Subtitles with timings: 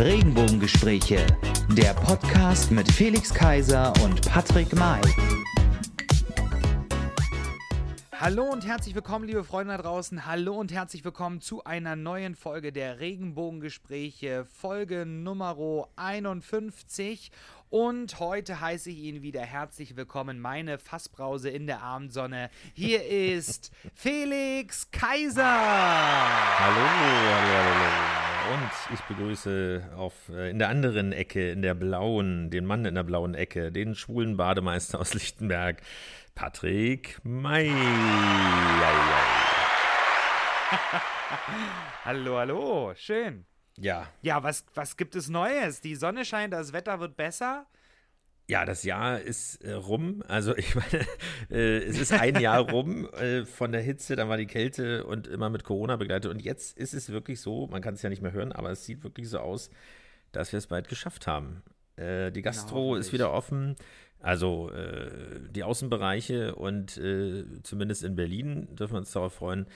[0.00, 1.26] Regenbogengespräche,
[1.72, 4.98] der Podcast mit Felix Kaiser und Patrick May.
[8.18, 10.24] Hallo und herzlich willkommen, liebe Freunde da draußen.
[10.24, 15.58] Hallo und herzlich willkommen zu einer neuen Folge der Regenbogengespräche, Folge Nummer
[15.96, 17.30] 51.
[17.68, 22.48] Und heute heiße ich Ihnen wieder herzlich willkommen, meine Fassbrause in der Abendsonne.
[22.72, 25.44] Hier ist Felix Kaiser.
[25.44, 28.29] Hallo, hallo, hallo.
[28.48, 32.94] Und ich begrüße auf, äh, in der anderen Ecke, in der blauen, den Mann in
[32.94, 35.80] der blauen Ecke, den schwulen Bademeister aus Lichtenberg,
[36.34, 37.70] Patrick May.
[42.04, 43.44] hallo, hallo, schön.
[43.76, 44.06] Ja.
[44.22, 45.80] Ja, was, was gibt es Neues?
[45.80, 47.66] Die Sonne scheint, das Wetter wird besser.
[48.50, 50.24] Ja, das Jahr ist äh, rum.
[50.26, 51.06] Also ich meine,
[51.52, 55.28] äh, es ist ein Jahr rum äh, von der Hitze, dann war die Kälte und
[55.28, 56.32] immer mit Corona begleitet.
[56.32, 58.84] Und jetzt ist es wirklich so, man kann es ja nicht mehr hören, aber es
[58.84, 59.70] sieht wirklich so aus,
[60.32, 61.62] dass wir es bald geschafft haben.
[61.94, 63.76] Äh, die Gastro ist wieder offen.
[64.18, 69.66] Also äh, die Außenbereiche und äh, zumindest in Berlin dürfen wir uns darauf freuen,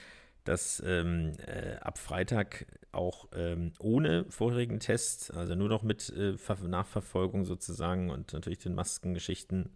[0.45, 6.35] dass ähm, äh, ab Freitag auch ähm, ohne vorherigen Test, also nur noch mit äh,
[6.67, 9.71] Nachverfolgung sozusagen und natürlich den Maskengeschichten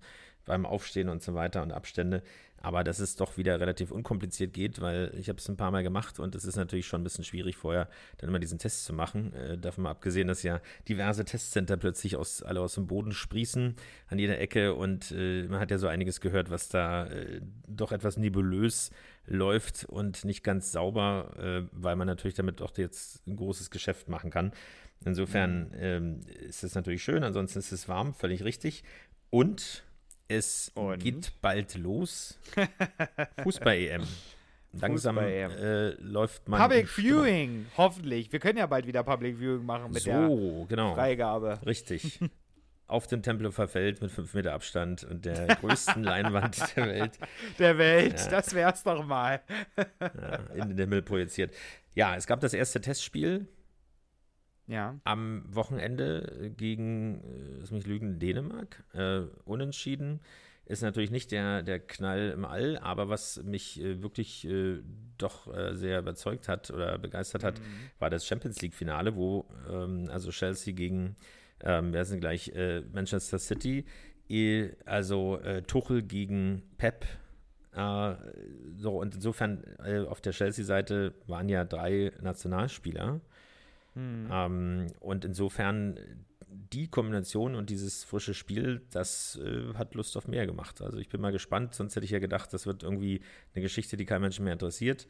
[0.45, 2.23] beim Aufstehen und so weiter und Abstände,
[2.61, 5.83] aber dass es doch wieder relativ unkompliziert geht, weil ich habe es ein paar Mal
[5.83, 8.93] gemacht und es ist natürlich schon ein bisschen schwierig vorher dann immer diesen Test zu
[8.93, 9.33] machen.
[9.33, 13.75] Äh, davon mal abgesehen, dass ja diverse Testcenter plötzlich aus, alle aus dem Boden sprießen
[14.07, 17.91] an jeder Ecke und äh, man hat ja so einiges gehört, was da äh, doch
[17.91, 18.91] etwas nebulös
[19.29, 24.09] läuft und nicht ganz sauber, äh, weil man natürlich damit auch jetzt ein großes Geschäft
[24.09, 24.51] machen kann.
[25.05, 28.83] Insofern ähm, ist es natürlich schön, ansonsten ist es warm, völlig richtig.
[29.29, 29.83] Und
[30.27, 30.99] es Und?
[30.99, 32.37] geht bald los.
[33.43, 34.03] Fußball-EM.
[34.73, 36.61] Langsam äh, läuft man.
[36.61, 38.31] Public Viewing, hoffentlich.
[38.31, 40.93] Wir können ja bald wieder Public Viewing machen mit so, der genau.
[40.93, 41.59] Freigabe.
[41.65, 42.19] Richtig.
[42.89, 47.19] Auf dem Tempelhofer Feld mit fünf Meter Abstand und der größten Leinwand der Welt.
[47.57, 48.29] Der Welt, ja.
[48.29, 49.41] das wär's doch mal.
[50.01, 51.53] ja, in den Himmel projiziert.
[51.95, 53.47] Ja, es gab das erste Testspiel
[54.69, 54.99] ja.
[55.03, 60.21] Am Wochenende gegen, äh, lass mich lügen, Dänemark, äh, unentschieden.
[60.65, 64.83] Ist natürlich nicht der, der Knall im All, aber was mich äh, wirklich äh,
[65.17, 67.63] doch äh, sehr überzeugt hat oder begeistert hat, mhm.
[67.97, 71.15] war das Champions League-Finale, wo ähm, also Chelsea gegen,
[71.63, 73.85] ähm, wer sind gleich, äh, Manchester City,
[74.85, 77.03] also Tuchel gegen Pep.
[77.73, 79.63] so, und insofern
[80.07, 83.21] auf der Chelsea-Seite waren ja drei Nationalspieler.
[83.95, 84.29] Mhm.
[84.31, 85.99] Ähm, und insofern
[86.51, 90.81] die Kombination und dieses frische Spiel, das äh, hat Lust auf mehr gemacht.
[90.81, 93.21] Also ich bin mal gespannt, sonst hätte ich ja gedacht, das wird irgendwie
[93.53, 95.07] eine Geschichte, die kein Mensch mehr interessiert.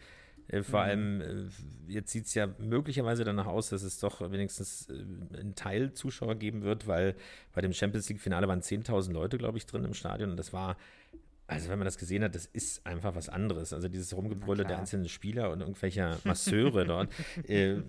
[0.49, 0.85] Äh, vor mhm.
[0.85, 5.55] allem, äh, jetzt sieht es ja möglicherweise danach aus, dass es doch wenigstens äh, einen
[5.55, 7.15] Teil Zuschauer geben wird, weil
[7.53, 10.77] bei dem Champions League-Finale waren 10.000 Leute, glaube ich, drin im Stadion und das war
[11.49, 13.73] also wenn man das gesehen hat, das ist einfach was anderes.
[13.73, 17.09] Also dieses Rumgebrülle der einzelnen Spieler und irgendwelcher Masseure dort,
[17.47, 17.83] äh, äh,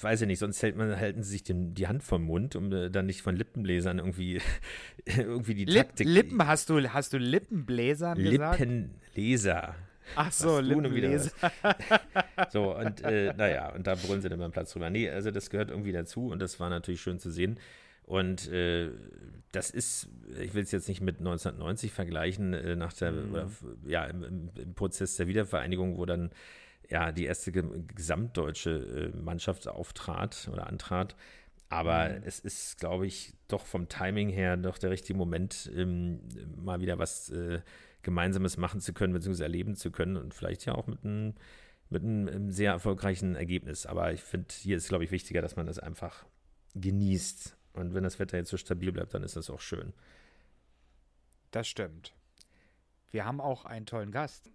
[0.00, 2.72] weiß ich nicht, sonst hält man, halten sie sich den, die Hand vom Mund, um
[2.72, 4.40] äh, dann nicht von Lippenbläsern irgendwie,
[5.04, 6.08] irgendwie die Lip, Taktik...
[6.08, 8.60] Lippen, hast du, hast du Lippenbläsern gesagt?
[8.60, 9.74] Lippenleser.
[10.16, 11.30] Ach so, Lippenleser.
[12.50, 14.90] so, und äh, naja, und da brüllen sie dann beim Platz drüber.
[14.90, 17.58] Nee, also das gehört irgendwie dazu und das war natürlich schön zu sehen.
[18.04, 18.90] Und äh,
[19.52, 20.08] das ist,
[20.40, 23.32] ich will es jetzt nicht mit 1990 vergleichen, äh, nach der, mhm.
[23.32, 23.50] oder,
[23.86, 26.30] ja, im, im, Prozess der Wiedervereinigung, wo dann
[26.88, 31.16] ja die erste gesamtdeutsche äh, Mannschaft auftrat oder antrat.
[31.68, 32.22] Aber mhm.
[32.26, 36.20] es ist, glaube ich, doch vom Timing her doch der richtige Moment, ähm,
[36.56, 37.60] mal wieder was äh,
[38.02, 41.34] Gemeinsames machen zu können, beziehungsweise erleben zu können und vielleicht ja auch mit einem
[41.90, 43.84] mit einem sehr erfolgreichen Ergebnis.
[43.84, 46.24] Aber ich finde, hier ist, glaube ich, wichtiger, dass man das einfach
[46.74, 49.92] genießt und wenn das Wetter jetzt so stabil bleibt, dann ist das auch schön.
[51.50, 52.12] Das stimmt.
[53.10, 54.50] Wir haben auch einen tollen Gast.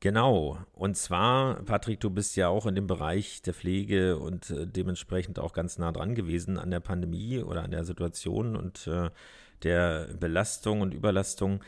[0.00, 0.58] Genau.
[0.72, 5.38] Und zwar, Patrick, du bist ja auch in dem Bereich der Pflege und äh, dementsprechend
[5.38, 9.10] auch ganz nah dran gewesen an der Pandemie oder an der Situation und äh,
[9.62, 11.62] der Belastung und Überlastung.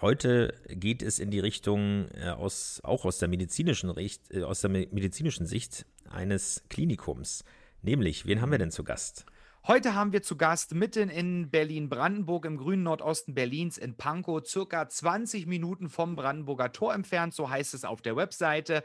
[0.00, 4.60] Heute geht es in die Richtung äh, aus, auch aus der medizinischen Richt, äh, aus
[4.60, 7.44] der medizinischen Sicht eines Klinikums.
[7.80, 9.24] Nämlich, wen haben wir denn zu Gast?
[9.66, 14.86] Heute haben wir zu Gast mitten in Berlin-Brandenburg im grünen Nordosten Berlins in Pankow, circa
[14.86, 18.82] 20 Minuten vom Brandenburger Tor entfernt, so heißt es auf der Webseite.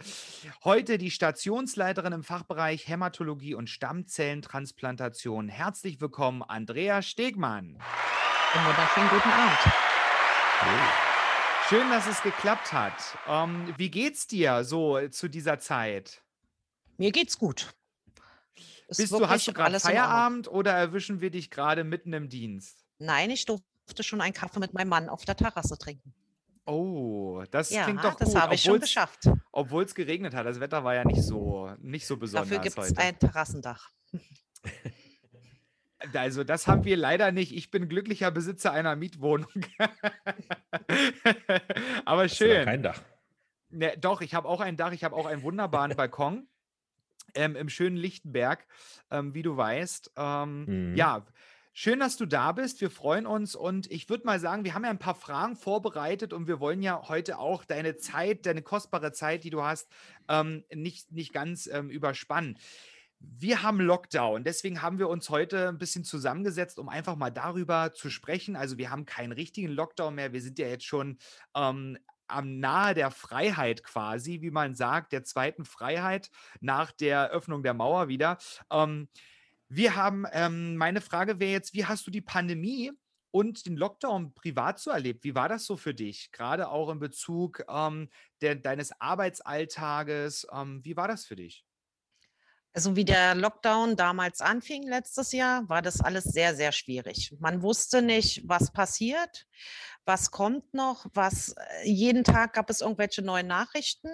[0.63, 5.49] Heute die Stationsleiterin im Fachbereich Hämatologie und Stammzellentransplantation.
[5.49, 7.77] Herzlich willkommen, Andrea Stegmann.
[8.53, 10.00] Einen wunderschönen guten Abend.
[11.69, 12.93] Schön, dass es geklappt hat.
[13.27, 16.21] Ähm, wie geht's dir so zu dieser Zeit?
[16.97, 17.73] Mir geht's gut.
[18.87, 19.79] Ist Bist du, hast du gerade.
[19.79, 22.83] Feierabend oder erwischen wir dich gerade mitten im Dienst?
[22.99, 26.13] Nein, ich durfte schon einen Kaffee mit meinem Mann auf der Terrasse trinken.
[26.65, 29.29] Oh, das Ja, klingt doch das gut, habe ich schon geschafft.
[29.51, 30.45] obwohl es geregnet hat.
[30.45, 33.89] Das Wetter war ja nicht so, nicht so besonders Dafür gibt es ein Terrassendach.
[36.13, 37.55] Also das haben wir leider nicht.
[37.55, 39.49] Ich bin glücklicher Besitzer einer Mietwohnung.
[42.05, 42.65] Aber Hast schön.
[42.65, 43.01] Kein Dach.
[43.69, 46.47] Ne, doch, ich habe auch ein Dach, ich habe auch einen wunderbaren Balkon
[47.35, 48.65] ähm, im schönen Lichtenberg,
[49.09, 50.11] ähm, wie du weißt.
[50.17, 50.95] Ähm, Mhm.
[50.95, 51.25] Ja,
[51.73, 52.81] schön, dass du da bist.
[52.81, 56.33] Wir freuen uns und ich würde mal sagen, wir haben ja ein paar Fragen vorbereitet
[56.33, 59.89] und wir wollen ja heute auch deine Zeit, deine kostbare Zeit, die du hast,
[60.27, 62.57] ähm, nicht, nicht ganz ähm, überspannen.
[63.23, 67.93] Wir haben Lockdown, deswegen haben wir uns heute ein bisschen zusammengesetzt, um einfach mal darüber
[67.93, 68.55] zu sprechen.
[68.55, 70.33] Also wir haben keinen richtigen Lockdown mehr.
[70.33, 71.17] Wir sind ja jetzt schon
[71.55, 71.97] ähm,
[72.27, 76.31] am nahe der Freiheit quasi, wie man sagt, der zweiten Freiheit
[76.61, 78.37] nach der Öffnung der Mauer wieder.
[78.71, 79.07] Ähm,
[79.69, 82.91] wir haben, ähm, meine Frage wäre jetzt, wie hast du die Pandemie
[83.31, 85.23] und den Lockdown privat so erlebt?
[85.23, 86.31] Wie war das so für dich?
[86.31, 88.09] Gerade auch in Bezug ähm,
[88.41, 90.47] der, deines Arbeitsalltages.
[90.53, 91.65] Ähm, wie war das für dich?
[92.73, 97.35] Also wie der Lockdown damals anfing letztes Jahr, war das alles sehr, sehr schwierig.
[97.39, 99.45] Man wusste nicht, was passiert,
[100.05, 104.09] was kommt noch, was äh, jeden Tag gab es irgendwelche neuen Nachrichten,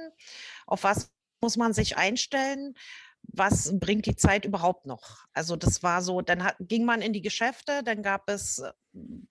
[0.65, 2.73] auf was muss man sich einstellen,
[3.21, 5.25] was bringt die Zeit überhaupt noch?
[5.33, 8.71] Also das war so, dann hat, ging man in die Geschäfte, dann gab es äh,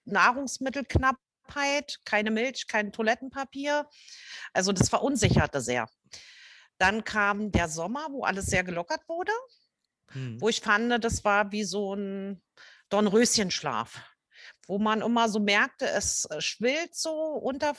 [0.05, 3.89] Nahrungsmittelknappheit, keine Milch, kein Toilettenpapier.
[4.53, 5.89] Also das verunsicherte sehr.
[6.79, 9.33] Dann kam der Sommer, wo alles sehr gelockert wurde,
[10.41, 12.43] wo ich fand, das war wie so ein
[12.91, 14.01] Dornröschenschlaf,
[14.67, 17.75] wo man immer so merkte, es äh, schwillt so unter,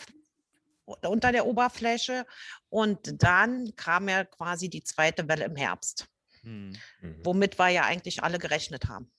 [0.85, 2.25] unter der Oberfläche.
[2.69, 6.07] Und dann kam ja quasi die zweite Welle im Herbst,
[6.41, 7.21] Hm, Mhm.
[7.23, 9.11] womit wir ja eigentlich alle gerechnet haben.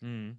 [0.00, 0.38] hm,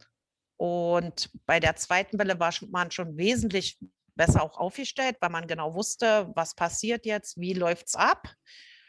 [0.57, 3.79] Und bei der zweiten Welle war man schon wesentlich
[4.15, 8.33] besser auch aufgestellt, weil man genau wusste, was passiert jetzt, wie läuft es ab.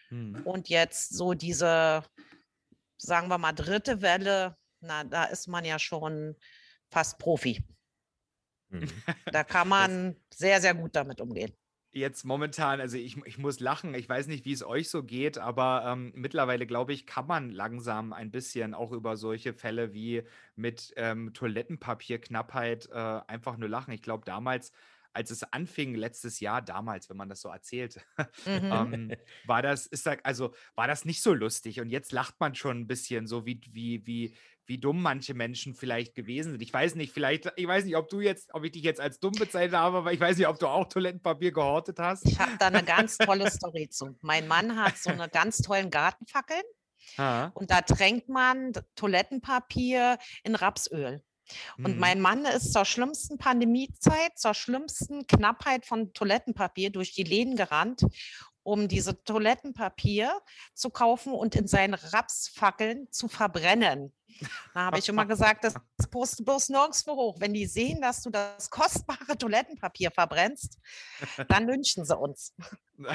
[0.08, 0.42] Hm.
[0.44, 2.02] Und jetzt so diese,
[2.96, 6.36] sagen wir mal, dritte Welle, na, da ist man ja schon
[6.90, 7.64] fast Profi.
[8.68, 8.88] Mhm.
[9.32, 11.52] Da kann man sehr, sehr gut damit umgehen.
[11.90, 15.38] Jetzt momentan, also ich, ich muss lachen, ich weiß nicht, wie es euch so geht,
[15.38, 20.22] aber ähm, mittlerweile, glaube ich, kann man langsam ein bisschen auch über solche Fälle wie
[20.54, 23.92] mit ähm, Toilettenpapierknappheit äh, einfach nur lachen.
[23.92, 24.72] Ich glaube, damals,
[25.12, 28.00] als es anfing, letztes Jahr, damals, wenn man das so erzählt,
[28.46, 28.72] Mhm.
[28.72, 29.12] ähm,
[29.46, 31.80] war das, ist da, also war das nicht so lustig.
[31.80, 35.74] Und jetzt lacht man schon ein bisschen, so wie, wie, wie, wie dumm manche Menschen
[35.74, 36.62] vielleicht gewesen sind.
[36.62, 39.18] Ich weiß nicht, vielleicht, ich weiß nicht, ob du jetzt, ob ich dich jetzt als
[39.18, 42.26] dumm bezeichnet habe, aber ich weiß nicht, ob du auch Toilettenpapier gehortet hast.
[42.26, 44.16] Ich habe da eine ganz tolle Story zu.
[44.20, 46.62] Mein Mann hat so eine ganz tollen Gartenfackeln
[47.16, 47.50] Ha.
[47.54, 51.22] und da tränkt man Toilettenpapier in Rapsöl.
[51.78, 51.98] Und Mhm.
[52.00, 58.02] mein Mann ist zur schlimmsten Pandemiezeit, zur schlimmsten Knappheit von Toilettenpapier durch die Läden gerannt,
[58.62, 60.40] um diese Toilettenpapier
[60.74, 64.12] zu kaufen und in seinen Rapsfackeln zu verbrennen.
[64.74, 65.74] Da habe ich immer gesagt, das
[66.10, 67.40] post du bloß nirgendwo hoch.
[67.40, 70.78] Wenn die sehen, dass du das kostbare Toilettenpapier verbrennst,
[71.48, 72.54] dann lynchen sie uns.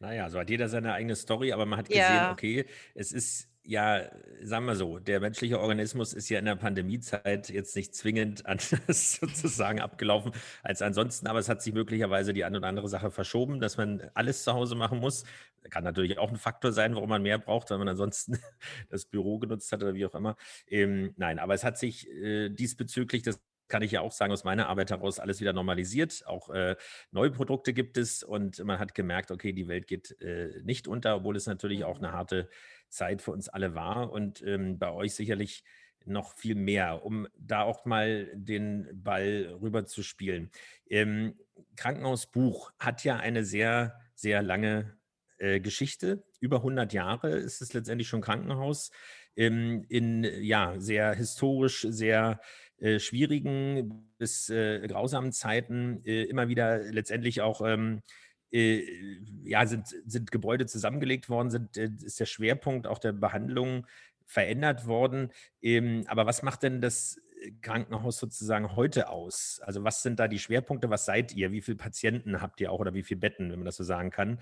[0.00, 2.30] Naja, so hat jeder seine eigene Story, aber man hat gesehen, Ja.
[2.30, 4.08] okay, es ist ja,
[4.42, 9.16] sagen wir so, der menschliche Organismus ist ja in der Pandemiezeit jetzt nicht zwingend anders
[9.20, 10.32] sozusagen abgelaufen
[10.62, 14.10] als ansonsten, aber es hat sich möglicherweise die eine oder andere Sache verschoben, dass man
[14.14, 15.24] alles zu Hause machen muss.
[15.68, 18.38] Kann natürlich auch ein Faktor sein, warum man mehr braucht, weil man ansonsten
[18.88, 20.36] das Büro genutzt hat oder wie auch immer.
[20.66, 24.44] Ähm, nein, aber es hat sich äh, diesbezüglich, das kann ich ja auch sagen, aus
[24.44, 26.22] meiner Arbeit heraus alles wieder normalisiert.
[26.26, 26.76] Auch äh,
[27.10, 31.16] neue Produkte gibt es und man hat gemerkt, okay, die Welt geht äh, nicht unter,
[31.16, 32.48] obwohl es natürlich auch eine harte
[32.88, 35.64] Zeit für uns alle war und ähm, bei euch sicherlich
[36.04, 40.50] noch viel mehr, um da auch mal den Ball rüber zu spielen.
[40.88, 41.34] Ähm,
[41.76, 44.96] Krankenhausbuch hat ja eine sehr, sehr lange
[45.38, 46.24] äh, Geschichte.
[46.40, 48.90] Über 100 Jahre ist es letztendlich schon Krankenhaus.
[49.36, 52.40] Ähm, in ja, sehr historisch, sehr
[52.78, 58.02] äh, schwierigen bis äh, grausamen Zeiten äh, immer wieder letztendlich auch ähm, äh,
[58.50, 63.86] ja, sind, sind Gebäude zusammengelegt worden, sind, äh, ist der Schwerpunkt auch der Behandlung
[64.24, 65.32] verändert worden.
[65.62, 67.20] Ähm, aber was macht denn das
[67.62, 69.60] Krankenhaus sozusagen heute aus?
[69.62, 70.90] Also was sind da die Schwerpunkte?
[70.90, 71.52] Was seid ihr?
[71.52, 74.10] Wie viele Patienten habt ihr auch oder wie viele Betten, wenn man das so sagen
[74.10, 74.40] kann?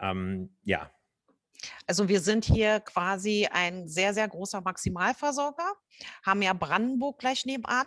[0.00, 0.90] Ähm, ja.
[1.86, 5.72] Also wir sind hier quasi ein sehr, sehr großer Maximalversorger,
[6.24, 7.86] haben ja Brandenburg gleich nebenan.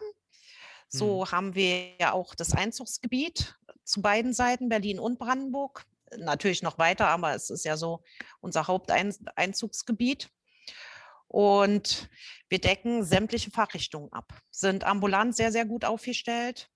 [0.94, 3.58] So haben wir ja auch das Einzugsgebiet
[3.92, 5.86] zu beiden Seiten, Berlin und Brandenburg.
[6.18, 8.04] natürlich noch weiter, aber es ist ja so
[8.42, 10.30] unser Haupteinzugsgebiet.
[11.28, 12.10] Und
[12.50, 16.70] wir decken sämtliche Fachrichtungen ab, sind ambulant sehr, sehr gut aufgestellt.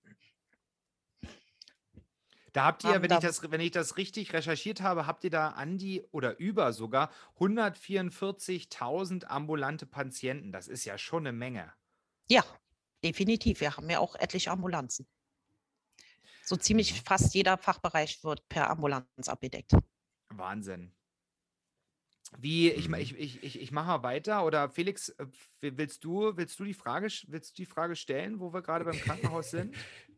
[2.53, 5.49] Da habt ihr, wenn ich, das, wenn ich das richtig recherchiert habe, habt ihr da
[5.49, 10.53] an die oder über sogar 144.000 ambulante Patienten.
[10.53, 11.73] Das ist ja schon eine Menge.
[12.29, 12.45] Ja,
[13.03, 13.59] definitiv.
[13.59, 15.05] Wir haben ja auch etliche Ambulanzen.
[16.45, 19.71] So ziemlich fast jeder Fachbereich wird per Ambulanz abgedeckt.
[20.29, 20.93] Wahnsinn.
[22.37, 22.95] Wie, ich, mhm.
[22.95, 24.45] ich, ich, ich, ich mache mal weiter.
[24.45, 25.25] Oder Felix, äh,
[25.61, 28.97] willst du, willst du die Frage, willst du die Frage stellen, wo wir gerade beim
[28.97, 29.75] Krankenhaus sind?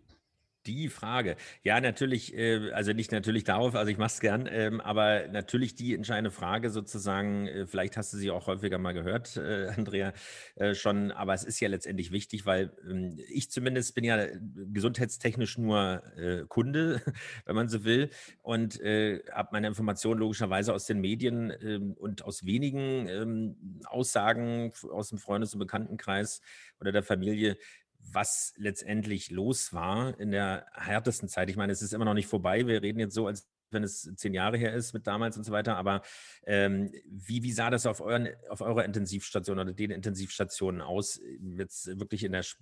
[0.67, 1.37] Die Frage.
[1.63, 5.75] Ja, natürlich, äh, also nicht natürlich darauf, also ich mache es gern, ähm, aber natürlich
[5.75, 10.11] die entscheidende Frage sozusagen, äh, vielleicht hast du sie auch häufiger mal gehört, äh, Andrea,
[10.73, 14.27] schon, aber es ist ja letztendlich wichtig, weil ähm, ich zumindest bin ja
[14.73, 16.03] gesundheitstechnisch nur
[16.49, 17.01] Kunde,
[17.45, 18.09] wenn man so will,
[18.41, 23.55] und habe meine Informationen logischerweise aus den Medien ähm, und aus wenigen
[23.85, 26.41] Aussagen aus dem Freundes- und Bekanntenkreis
[26.79, 27.57] oder der Familie
[27.99, 31.49] was letztendlich los war in der härtesten Zeit.
[31.49, 32.67] Ich meine, es ist immer noch nicht vorbei.
[32.67, 35.51] Wir reden jetzt so, als wenn es zehn Jahre her ist mit damals und so
[35.51, 35.75] weiter.
[35.75, 36.01] Aber
[36.45, 41.19] ähm, wie, wie sah das auf, euren, auf eurer Intensivstation oder den Intensivstationen aus?
[41.57, 42.57] Jetzt wirklich in der sch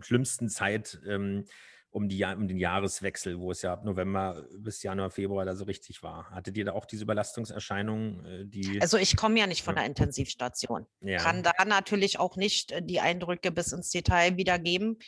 [0.00, 1.44] schlimmsten Zeit ähm,
[1.92, 5.64] um, die, um den Jahreswechsel, wo es ja ab November bis Januar, Februar da so
[5.64, 6.30] richtig war.
[6.30, 8.24] Hattet ihr da auch diese Überlastungserscheinungen?
[8.24, 10.86] Äh, die also ich komme ja nicht von der Intensivstation.
[11.00, 11.18] Ja.
[11.18, 14.98] Kann da natürlich auch nicht äh, die Eindrücke bis ins Detail wiedergeben,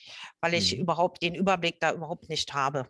[0.40, 0.82] weil ich mhm.
[0.82, 2.86] überhaupt den Überblick da überhaupt nicht habe.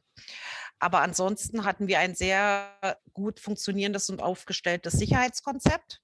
[0.81, 6.03] Aber ansonsten hatten wir ein sehr gut funktionierendes und aufgestelltes Sicherheitskonzept.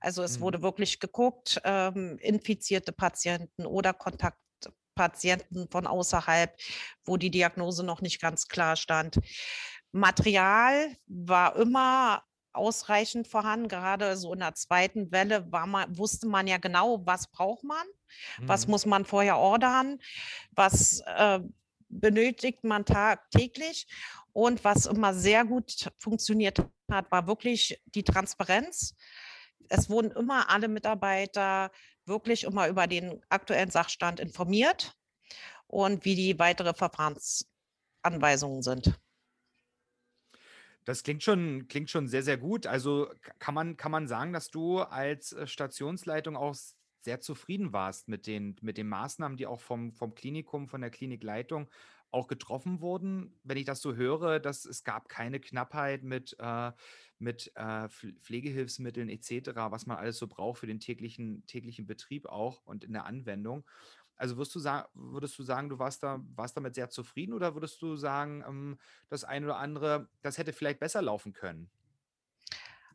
[0.00, 0.42] Also es mhm.
[0.42, 4.38] wurde wirklich geguckt, ähm, infizierte Patienten oder Kontakt
[5.00, 6.54] Patienten von außerhalb,
[7.06, 9.18] wo die Diagnose noch nicht ganz klar stand.
[9.92, 13.68] Material war immer ausreichend vorhanden.
[13.68, 17.86] Gerade so in der zweiten Welle war man, wusste man ja genau, was braucht man,
[18.40, 18.48] mhm.
[18.48, 20.00] was muss man vorher ordern,
[20.50, 21.40] was äh,
[21.88, 23.86] benötigt man tagtäglich.
[24.32, 28.94] Und was immer sehr gut funktioniert hat, war wirklich die Transparenz.
[29.70, 31.70] Es wurden immer alle Mitarbeiter
[32.10, 34.94] wirklich immer über den aktuellen Sachstand informiert
[35.66, 39.00] und wie die weitere Verfahrensanweisungen sind.
[40.84, 42.66] Das klingt schon, klingt schon sehr, sehr gut.
[42.66, 46.54] Also kann man, kann man sagen, dass du als äh, Stationsleitung auch
[47.02, 50.90] sehr zufrieden warst mit den, mit den Maßnahmen, die auch vom, vom Klinikum, von der
[50.90, 51.68] Klinikleitung
[52.10, 53.38] auch getroffen wurden.
[53.44, 56.72] Wenn ich das so höre, dass es gab keine Knappheit mit, äh,
[57.18, 62.62] mit äh, Pflegehilfsmitteln etc., was man alles so braucht für den täglichen, täglichen Betrieb auch
[62.64, 63.64] und in der Anwendung.
[64.16, 67.54] Also würdest du sagen, würdest du sagen, du warst da, warst damit sehr zufrieden oder
[67.54, 71.70] würdest du sagen, ähm, das eine oder andere, das hätte vielleicht besser laufen können?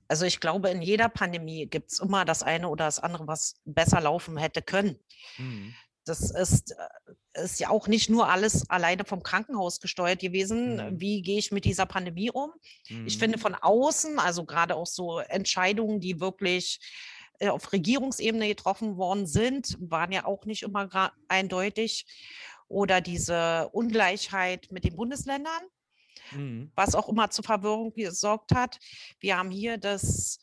[0.07, 3.55] Also ich glaube, in jeder Pandemie gibt es immer das eine oder das andere, was
[3.65, 4.99] besser laufen hätte können.
[5.37, 5.73] Mhm.
[6.05, 10.77] Das ist, äh, ist ja auch nicht nur alles alleine vom Krankenhaus gesteuert gewesen.
[10.77, 11.01] Mhm.
[11.01, 12.51] Wie gehe ich mit dieser Pandemie um?
[12.89, 13.07] Mhm.
[13.07, 16.79] Ich finde von außen, also gerade auch so Entscheidungen, die wirklich
[17.39, 22.05] äh, auf Regierungsebene getroffen worden sind, waren ja auch nicht immer eindeutig.
[22.67, 25.61] Oder diese Ungleichheit mit den Bundesländern,
[26.31, 26.71] mhm.
[26.75, 28.79] was auch immer zu Verwirrung gesorgt hat.
[29.19, 30.39] Wir haben hier das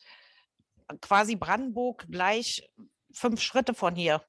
[1.01, 2.71] quasi Brandenburg gleich
[3.13, 4.23] fünf Schritte von hier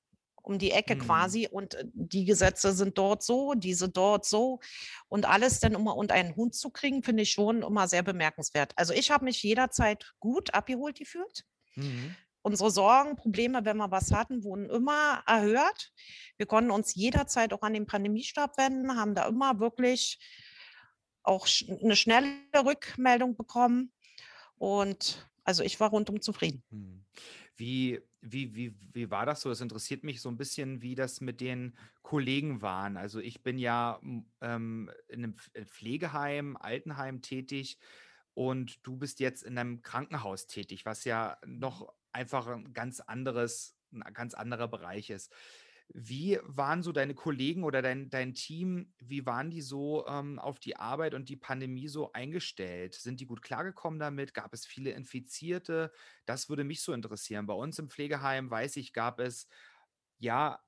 [0.44, 1.00] um die Ecke mhm.
[1.00, 4.60] quasi und äh, die Gesetze sind dort so, diese dort so
[5.08, 8.74] und alles dann immer unter einen Hund zu kriegen, finde ich schon immer sehr bemerkenswert.
[8.76, 11.46] Also ich habe mich jederzeit gut abgeholt gefühlt.
[11.76, 12.16] Mhm.
[12.46, 15.94] Unsere Sorgen, Probleme, wenn wir was hatten, wurden immer erhört.
[16.36, 20.20] Wir konnten uns jederzeit auch an den Pandemiestab wenden, haben da immer wirklich
[21.24, 21.48] auch
[21.82, 23.94] eine schnelle Rückmeldung bekommen.
[24.58, 26.64] Und also ich war rundum zufrieden.
[26.70, 27.06] Mhm.
[27.56, 29.50] Wie, wie, wie, wie war das so?
[29.50, 32.98] Das interessiert mich so ein bisschen, wie das mit den Kollegen waren.
[32.98, 34.00] Also ich bin ja
[34.42, 37.78] ähm, in einem äh, Pflegeheim, Altenheim tätig
[38.34, 43.76] und du bist jetzt in einem Krankenhaus tätig, was ja noch einfach ein ganz anderes,
[43.92, 45.32] ein ganz anderer Bereich ist.
[45.96, 50.60] Wie waren so deine Kollegen oder dein, dein Team, wie waren die so ähm, auf
[50.60, 52.96] die Arbeit und die Pandemie so eingestellt?
[52.96, 54.34] Sind die gut klargekommen damit?
[54.34, 55.92] Gab es viele Infizierte?
[56.26, 57.46] Das würde mich so interessieren.
[57.46, 59.48] Bei uns im Pflegeheim, weiß ich, gab es
[60.18, 60.60] ja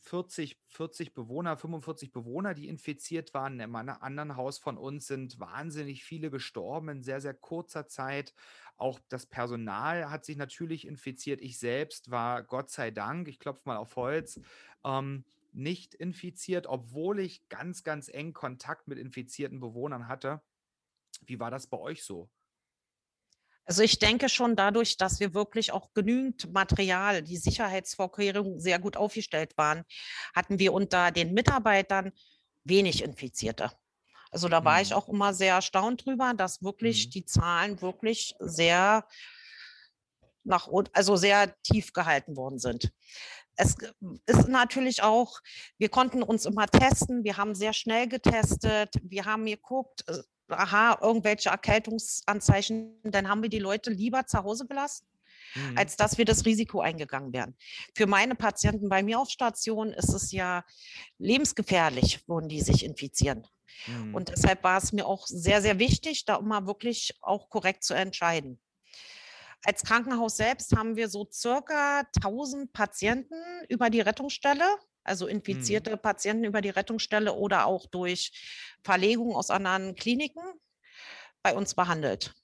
[0.00, 3.54] 40, 40 Bewohner, 45 Bewohner, die infiziert waren.
[3.54, 8.34] In einem anderen Haus von uns sind wahnsinnig viele gestorben in sehr, sehr kurzer Zeit.
[8.76, 11.40] Auch das Personal hat sich natürlich infiziert.
[11.40, 14.40] Ich selbst war Gott sei Dank, ich klopfe mal auf Holz,
[14.84, 20.40] ähm, nicht infiziert, obwohl ich ganz, ganz eng Kontakt mit infizierten Bewohnern hatte.
[21.26, 22.28] Wie war das bei euch so?
[23.64, 28.96] Also ich denke schon dadurch, dass wir wirklich auch genügend Material, die Sicherheitsvorkehrungen sehr gut
[28.96, 29.84] aufgestellt waren,
[30.34, 32.12] hatten wir unter den Mitarbeitern
[32.64, 33.70] wenig Infizierte.
[34.30, 34.82] Also da war mhm.
[34.82, 37.10] ich auch immer sehr erstaunt drüber, dass wirklich mhm.
[37.10, 39.06] die Zahlen wirklich sehr
[40.44, 42.92] nach also sehr tief gehalten worden sind.
[43.54, 43.76] Es
[44.26, 45.40] ist natürlich auch,
[45.78, 50.98] wir konnten uns immer testen, wir haben sehr schnell getestet, wir haben geguckt, äh, aha,
[51.00, 55.06] irgendwelche Erkältungsanzeichen, dann haben wir die Leute lieber zu Hause gelassen,
[55.54, 55.78] mhm.
[55.78, 57.56] als dass wir das Risiko eingegangen wären.
[57.94, 60.64] Für meine Patienten bei mir auf Station ist es ja
[61.18, 63.46] lebensgefährlich, würden die sich infizieren.
[63.86, 64.14] Mhm.
[64.14, 67.94] Und deshalb war es mir auch sehr, sehr wichtig, da immer wirklich auch korrekt zu
[67.94, 68.60] entscheiden.
[69.64, 73.36] Als Krankenhaus selbst haben wir so circa 1000 Patienten
[73.68, 74.64] über die Rettungsstelle,
[75.04, 75.32] also mhm.
[75.32, 76.00] infizierte mhm.
[76.00, 78.32] Patienten über die Rettungsstelle oder auch durch
[78.82, 80.42] Verlegung aus anderen Kliniken
[81.42, 82.34] bei uns behandelt.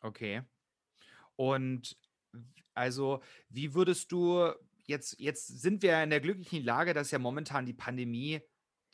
[0.00, 0.42] Okay.
[1.36, 1.96] Und
[2.74, 4.52] also, wie würdest du
[4.86, 8.40] jetzt, jetzt sind wir in der glücklichen Lage, dass ja momentan die Pandemie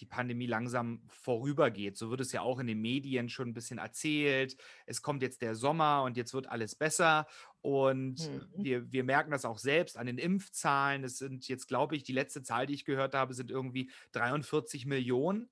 [0.00, 1.97] die Pandemie langsam vorübergeht.
[1.97, 4.57] So wird es ja auch in den Medien schon ein bisschen erzählt.
[4.87, 7.26] Es kommt jetzt der Sommer und jetzt wird alles besser.
[7.61, 8.47] Und mhm.
[8.57, 11.04] wir, wir merken das auch selbst an den Impfzahlen.
[11.04, 14.87] Es sind jetzt, glaube ich, die letzte Zahl, die ich gehört habe, sind irgendwie 43
[14.87, 15.50] Millionen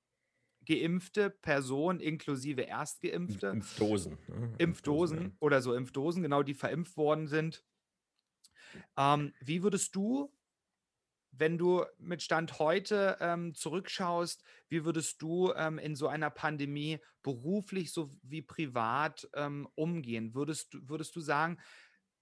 [0.67, 3.49] geimpfte Personen inklusive Erstgeimpfte.
[3.49, 4.19] Impfdosen.
[4.29, 4.55] Ne?
[4.59, 7.65] Impfdosen, oder so Impfdosen, genau, die verimpft worden sind.
[8.97, 10.31] Ähm, wie würdest du
[11.39, 16.99] wenn du mit Stand heute ähm, zurückschaust, wie würdest du ähm, in so einer Pandemie
[17.23, 20.35] beruflich sowie privat ähm, umgehen?
[20.35, 21.59] Würdest, würdest du sagen,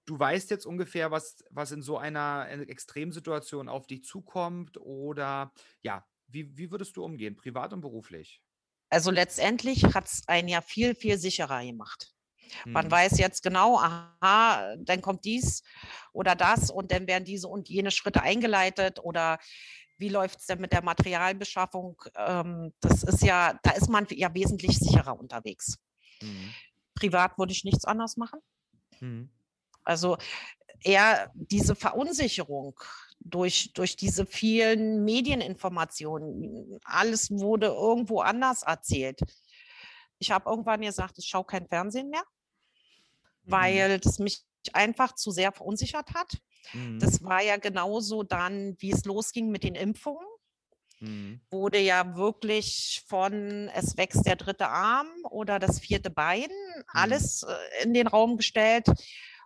[0.05, 4.77] du weißt jetzt ungefähr, was, was in so einer Extremsituation auf dich zukommt?
[4.77, 8.41] Oder ja, wie, wie würdest du umgehen, privat und beruflich?
[8.89, 12.16] Also letztendlich hat es einen ja viel, viel sicherer gemacht.
[12.65, 12.91] Man hm.
[12.91, 15.63] weiß jetzt genau, aha, dann kommt dies
[16.11, 19.39] oder das und dann werden diese und jene Schritte eingeleitet oder
[19.97, 22.01] wie läuft es denn mit der Materialbeschaffung?
[22.15, 25.79] Ähm, das ist ja, da ist man ja wesentlich sicherer unterwegs.
[26.21, 26.53] Mhm.
[26.93, 28.39] Privat würde ich nichts anders machen.
[28.99, 29.29] Mhm.
[29.83, 30.17] Also
[30.83, 32.79] eher diese Verunsicherung
[33.19, 36.79] durch, durch diese vielen Medieninformationen.
[36.83, 39.19] Alles wurde irgendwo anders erzählt.
[40.19, 42.23] Ich habe irgendwann gesagt, ich schaue kein Fernsehen mehr.
[43.47, 43.51] Mhm.
[43.51, 46.37] weil das mich einfach zu sehr verunsichert hat.
[46.73, 46.99] Mhm.
[46.99, 50.25] Das war ja genauso dann, wie es losging mit den Impfungen.
[50.99, 51.41] Mhm.
[51.49, 56.83] Wurde ja wirklich von es wächst der dritte Arm oder das vierte Bein, mhm.
[56.87, 58.87] alles äh, in den Raum gestellt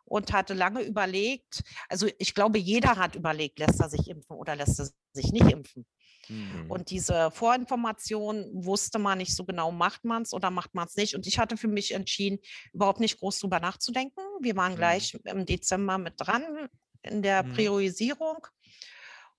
[0.05, 1.63] und hatte lange überlegt.
[1.89, 5.51] Also ich glaube, jeder hat überlegt, lässt er sich impfen oder lässt er sich nicht
[5.51, 5.85] impfen.
[6.31, 6.71] Mhm.
[6.71, 10.95] Und diese Vorinformation wusste man nicht so genau, macht man es oder macht man es
[10.95, 11.13] nicht.
[11.13, 12.39] Und ich hatte für mich entschieden,
[12.73, 14.21] überhaupt nicht groß drüber nachzudenken.
[14.39, 14.77] Wir waren mhm.
[14.77, 16.69] gleich im Dezember mit dran
[17.01, 17.53] in der mhm.
[17.53, 18.47] Priorisierung.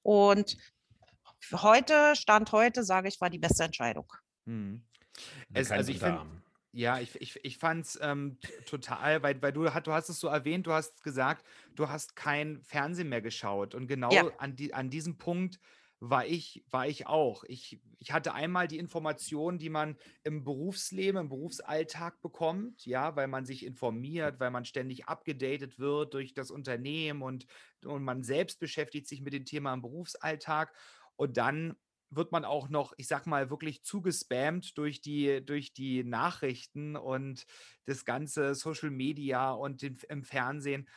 [0.02, 0.59] Und
[1.52, 4.12] heute, Stand heute, sage ich, war die beste Entscheidung.
[4.44, 4.85] Mhm.
[5.55, 6.26] Es, also ich finde,
[6.72, 10.28] ja, ich, ich, ich fand es ähm, total, weil, weil du, du hast es so
[10.28, 13.74] erwähnt, du hast gesagt, du hast kein Fernsehen mehr geschaut.
[13.74, 14.31] Und genau ja.
[14.38, 15.59] an, die, an diesem Punkt
[16.05, 17.45] war ich, war ich auch.
[17.45, 23.29] Ich, ich hatte einmal die Informationen, die man im Berufsleben, im Berufsalltag bekommt, ja, weil
[23.29, 27.47] man sich informiert, weil man ständig abgedatet wird durch das Unternehmen und,
[27.85, 30.75] und man selbst beschäftigt sich mit dem Thema im Berufsalltag.
[31.15, 31.77] Und dann
[32.11, 37.47] wird man auch noch, ich sag mal, wirklich zugespammt durch die, durch die Nachrichten und
[37.85, 40.88] das ganze Social Media und den, im Fernsehen.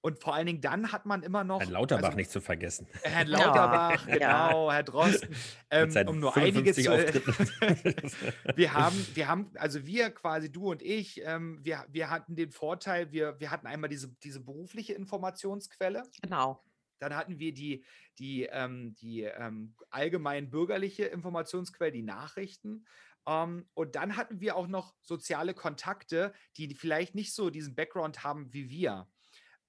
[0.00, 1.60] Und vor allen Dingen dann hat man immer noch.
[1.60, 2.86] Herrn Lauterbach also, nicht zu vergessen.
[3.02, 4.48] Herrn Lauterbach, ja.
[4.48, 5.34] genau, Herr Drosten.
[5.70, 6.80] Ähm, um nur einige zu.
[8.56, 12.52] wir haben, wir haben, also wir quasi, du und ich, ähm, wir, wir hatten den
[12.52, 16.04] Vorteil, wir, wir hatten einmal diese, diese berufliche Informationsquelle.
[16.22, 16.64] Genau.
[17.00, 17.84] Dann hatten wir die,
[18.18, 22.86] die, ähm, die ähm, allgemein bürgerliche Informationsquelle, die Nachrichten.
[23.24, 27.74] Um, ähm, und dann hatten wir auch noch soziale Kontakte, die vielleicht nicht so diesen
[27.74, 29.06] Background haben wie wir.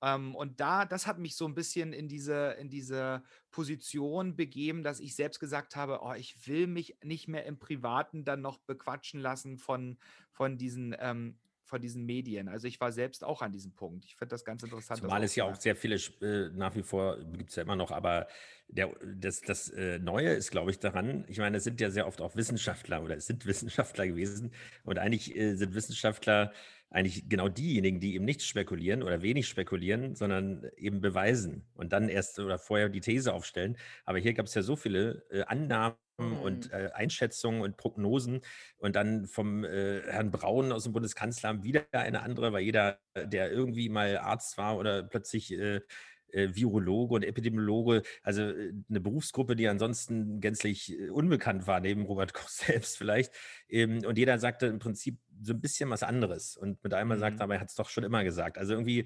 [0.02, 4.84] Ähm, und da, das hat mich so ein bisschen in diese, in diese Position begeben,
[4.84, 8.58] dass ich selbst gesagt habe, oh, ich will mich nicht mehr im Privaten dann noch
[8.60, 9.98] bequatschen lassen von,
[10.32, 11.38] von diesen ähm,
[11.70, 12.50] von diesen Medien.
[12.50, 14.04] Also ich war selbst auch an diesem Punkt.
[14.04, 15.00] Ich finde das ganz interessant.
[15.00, 17.92] Zumal es ja auch sehr viele, äh, nach wie vor gibt es ja immer noch,
[17.92, 18.28] aber
[18.68, 22.08] der, das, das äh, Neue ist, glaube ich, daran, ich meine, es sind ja sehr
[22.08, 24.52] oft auch Wissenschaftler oder es sind Wissenschaftler gewesen
[24.84, 26.52] und eigentlich äh, sind Wissenschaftler
[26.90, 32.10] eigentlich genau diejenigen, die eben nicht spekulieren oder wenig spekulieren, sondern eben beweisen und dann
[32.10, 33.78] erst oder vorher die These aufstellen.
[34.06, 36.40] Aber hier gab es ja so viele äh, Annahmen mhm.
[36.40, 38.42] und äh, Einschätzungen und Prognosen
[38.78, 43.52] und dann vom äh, Herrn Braun aus dem Bundeskanzleramt wieder eine andere, weil jeder, der
[43.52, 45.82] irgendwie mal Arzt war oder plötzlich äh, äh,
[46.34, 52.34] Virologe und Epidemiologe, also äh, eine Berufsgruppe, die ansonsten gänzlich äh, unbekannt war, neben Robert
[52.34, 53.34] Koch selbst vielleicht.
[53.70, 56.58] Ähm, und jeder sagte im Prinzip so ein bisschen was anderes.
[56.58, 57.22] Und mit einmal mhm.
[57.22, 58.58] sagt aber, er hat es doch schon immer gesagt.
[58.58, 59.06] Also irgendwie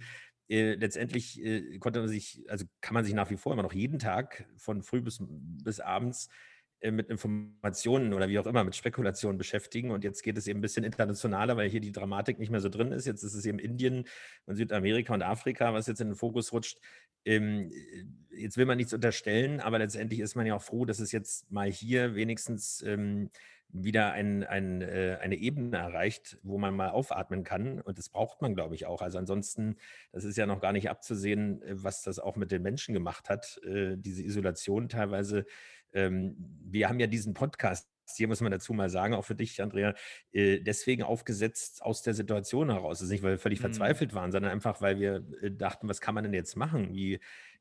[0.50, 3.74] äh, letztendlich äh, konnte man sich, also kann man sich nach wie vor immer noch
[3.74, 6.53] jeden Tag von früh bis, bis abends äh,
[6.91, 9.91] mit Informationen oder wie auch immer, mit Spekulationen beschäftigen.
[9.91, 12.69] Und jetzt geht es eben ein bisschen internationaler, weil hier die Dramatik nicht mehr so
[12.69, 13.06] drin ist.
[13.06, 14.06] Jetzt ist es eben Indien
[14.46, 16.80] und Südamerika und Afrika, was jetzt in den Fokus rutscht.
[17.26, 21.00] Ähm, äh, jetzt will man nichts unterstellen, aber letztendlich ist man ja auch froh, dass
[21.00, 23.30] es jetzt mal hier wenigstens ähm,
[23.74, 27.82] wieder ein, ein, äh, eine Ebene erreicht, wo man mal aufatmen kann.
[27.82, 29.02] Und das braucht man, glaube ich, auch.
[29.02, 29.78] Also ansonsten,
[30.12, 33.60] das ist ja noch gar nicht abzusehen, was das auch mit den Menschen gemacht hat,
[33.63, 35.46] äh, diese Isolation teilweise
[35.93, 39.62] ähm, wir haben ja diesen Podcast, hier muss man dazu mal sagen, auch für dich,
[39.62, 39.95] Andrea,
[40.32, 42.99] äh, deswegen aufgesetzt aus der Situation heraus.
[42.99, 43.63] Das ist nicht, weil wir völlig mhm.
[43.63, 46.93] verzweifelt waren, sondern einfach, weil wir äh, dachten, was kann man denn jetzt machen?
[46.93, 47.19] Wie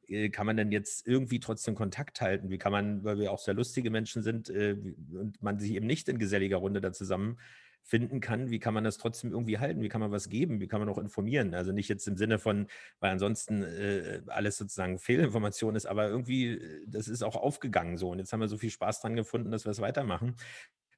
[0.08, 2.50] äh, kann man denn jetzt irgendwie trotzdem Kontakt halten?
[2.50, 6.08] Wie kann man, weil wir auch sehr lustige Menschen sind und man sich eben nicht
[6.08, 7.38] in geselliger Runde da zusammen
[7.82, 10.68] finden kann, wie kann man das trotzdem irgendwie halten, wie kann man was geben, wie
[10.68, 11.54] kann man auch informieren.
[11.54, 12.68] Also nicht jetzt im Sinne von,
[13.00, 18.10] weil ansonsten äh, alles sozusagen Fehlinformation ist, aber irgendwie, äh, das ist auch aufgegangen so.
[18.10, 20.36] Und jetzt haben wir so viel Spaß dran gefunden, dass wir es weitermachen.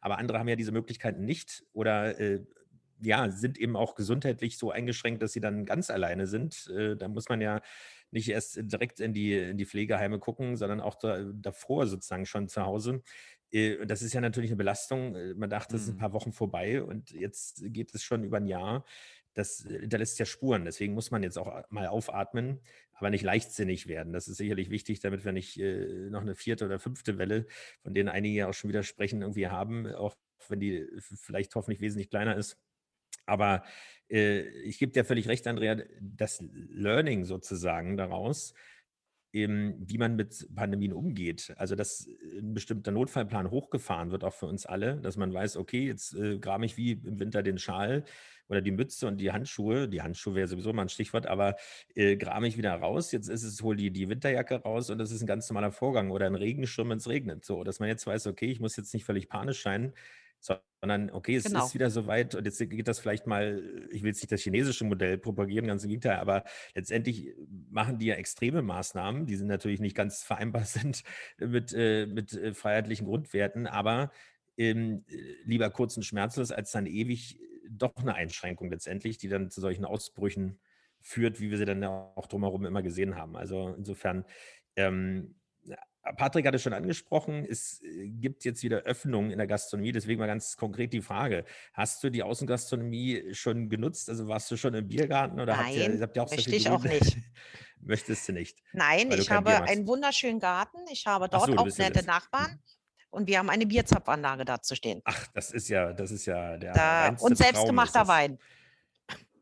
[0.01, 2.45] Aber andere haben ja diese Möglichkeiten nicht oder äh,
[3.01, 6.69] ja, sind eben auch gesundheitlich so eingeschränkt, dass sie dann ganz alleine sind.
[6.69, 7.61] Äh, da muss man ja
[8.11, 12.49] nicht erst direkt in die, in die Pflegeheime gucken, sondern auch da, davor sozusagen schon
[12.49, 13.03] zu Hause.
[13.55, 15.15] Äh, das ist ja natürlich eine Belastung.
[15.15, 16.01] Äh, man dachte, es ist ein mhm.
[16.01, 18.85] paar Wochen vorbei und jetzt geht es schon über ein Jahr.
[19.33, 20.65] Das äh, hinterlässt ja Spuren.
[20.65, 22.61] Deswegen muss man jetzt auch mal aufatmen,
[22.93, 24.13] aber nicht leichtsinnig werden.
[24.13, 27.47] Das ist sicherlich wichtig, damit wir nicht noch eine vierte oder fünfte Welle,
[27.83, 30.17] von denen einige auch schon widersprechen, irgendwie haben, auch
[30.49, 32.59] wenn die vielleicht hoffentlich wesentlich kleiner ist.
[33.27, 33.65] Aber
[34.09, 38.55] äh, ich gebe dir völlig recht, Andrea, das Learning sozusagen daraus
[39.35, 41.53] eben, wie man mit Pandemien umgeht.
[41.57, 45.87] Also, dass ein bestimmter Notfallplan hochgefahren wird, auch für uns alle, dass man weiß, okay,
[45.87, 48.05] jetzt äh, grabe ich wie im Winter den Schal
[48.49, 49.89] oder die Mütze und die Handschuhe.
[49.89, 51.57] Die Handschuhe wäre sowieso mal ein Stichwort, aber
[51.95, 53.11] äh, grabe ich wieder raus.
[53.11, 56.11] Jetzt ist es, hol die, die Winterjacke raus und das ist ein ganz normaler Vorgang
[56.11, 57.45] oder ein Regenschirm, wenn es regnet.
[57.45, 59.93] So, dass man jetzt weiß, okay, ich muss jetzt nicht völlig panisch sein,
[60.45, 61.65] sondern okay, es genau.
[61.65, 64.85] ist wieder soweit und jetzt geht das vielleicht mal, ich will jetzt nicht das chinesische
[64.85, 67.35] Modell propagieren, ganz im Gegenteil, aber letztendlich
[67.71, 71.03] machen die ja extreme Maßnahmen, die sind natürlich nicht ganz vereinbar sind
[71.39, 74.11] mit, äh, mit äh, freiheitlichen Grundwerten, aber
[74.57, 75.05] ähm,
[75.45, 79.85] lieber kurz und schmerzlos als dann ewig doch eine Einschränkung letztendlich, die dann zu solchen
[79.85, 80.61] Ausbrüchen
[81.01, 83.37] führt, wie wir sie dann auch drumherum immer gesehen haben.
[83.37, 84.25] Also insofern
[84.77, 85.35] ähm,
[86.17, 89.93] Patrick hat es schon angesprochen, es äh, gibt jetzt wieder Öffnungen in der Gastronomie.
[89.93, 94.09] Deswegen mal ganz konkret die Frage: Hast du die Außengastronomie schon genutzt?
[94.11, 96.69] Also warst du schon im Biergarten oder Nein, habt ihr, habt ihr auch möchte ich
[96.69, 97.17] auch nicht.
[97.81, 98.63] Möchtest du nicht?
[98.73, 100.79] Nein, ich habe einen wunderschönen Garten.
[100.91, 102.59] Ich habe dort so, auch nette Nachbarn.
[103.11, 105.01] Und wir haben eine Bierzapfanlage dazu stehen.
[105.05, 106.73] Ach, das ist ja, das ist ja der.
[106.73, 108.39] Da, und selbstgemachter Wein.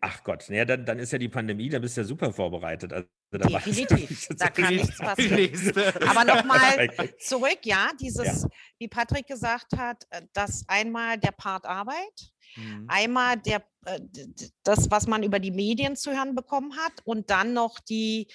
[0.00, 2.92] Ach Gott, ja, dann, dann ist ja die Pandemie, da bist du ja super vorbereitet.
[2.92, 5.72] Also, Definitiv, da kann nichts passieren.
[6.06, 8.48] Aber nochmal zurück, ja, dieses, ja.
[8.78, 12.86] wie Patrick gesagt hat, äh, dass einmal der Part Arbeit, mhm.
[12.88, 14.00] einmal der, äh,
[14.62, 18.28] das, was man über die Medien zu hören bekommen hat und dann noch die,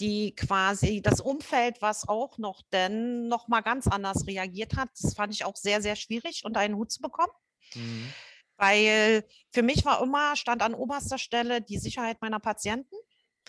[0.00, 4.88] die quasi das Umfeld, was auch noch denn noch mal ganz anders reagiert hat.
[5.00, 7.32] Das fand ich auch sehr, sehr schwierig, unter einen Hut zu bekommen.
[7.74, 8.12] Mhm.
[8.56, 12.94] Weil für mich war immer, stand an oberster Stelle die Sicherheit meiner Patienten.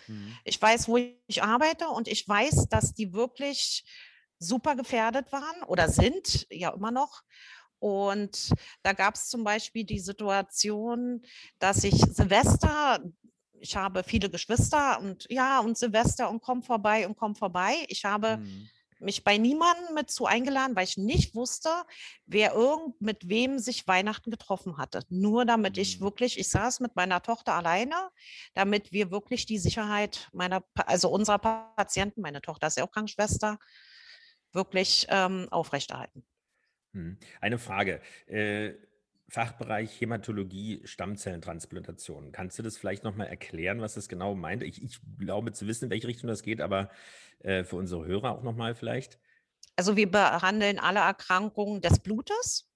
[0.07, 0.35] Mhm.
[0.43, 3.83] Ich weiß, wo ich arbeite und ich weiß, dass die wirklich
[4.39, 7.23] super gefährdet waren oder sind, ja immer noch.
[7.79, 8.51] Und
[8.83, 11.21] da gab es zum Beispiel die Situation,
[11.59, 12.99] dass ich Silvester,
[13.59, 17.73] ich habe viele Geschwister und ja, und Silvester und komm vorbei und komm vorbei.
[17.87, 21.69] Ich habe mhm mich bei niemandem mit zu eingeladen, weil ich nicht wusste,
[22.25, 25.01] wer irgend mit wem sich Weihnachten getroffen hatte.
[25.09, 26.05] Nur damit ich mhm.
[26.05, 27.95] wirklich, ich saß mit meiner Tochter alleine,
[28.53, 33.59] damit wir wirklich die Sicherheit meiner, also unserer Patienten, meine Tochter ist ja auch Krankenschwester,
[34.51, 36.25] wirklich ähm, aufrechterhalten.
[36.93, 37.19] Hm.
[37.41, 38.01] Eine Frage.
[38.25, 38.73] Äh,
[39.27, 42.31] Fachbereich Hämatologie, Stammzellentransplantation.
[42.31, 44.63] Kannst du das vielleicht nochmal erklären, was das genau meint?
[44.63, 46.89] Ich, ich, glaube zu wissen, in welche Richtung das geht, aber
[47.39, 49.19] äh, für unsere Hörer auch nochmal vielleicht.
[49.75, 52.69] Also wir behandeln alle Erkrankungen des Blutes.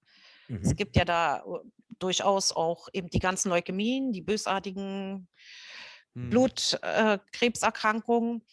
[0.47, 0.61] Mhm.
[0.63, 1.43] Es gibt ja da
[1.99, 5.27] durchaus auch eben die ganzen Leukämien, die bösartigen
[6.13, 6.29] Mhm.
[6.29, 8.43] Blutkrebserkrankungen.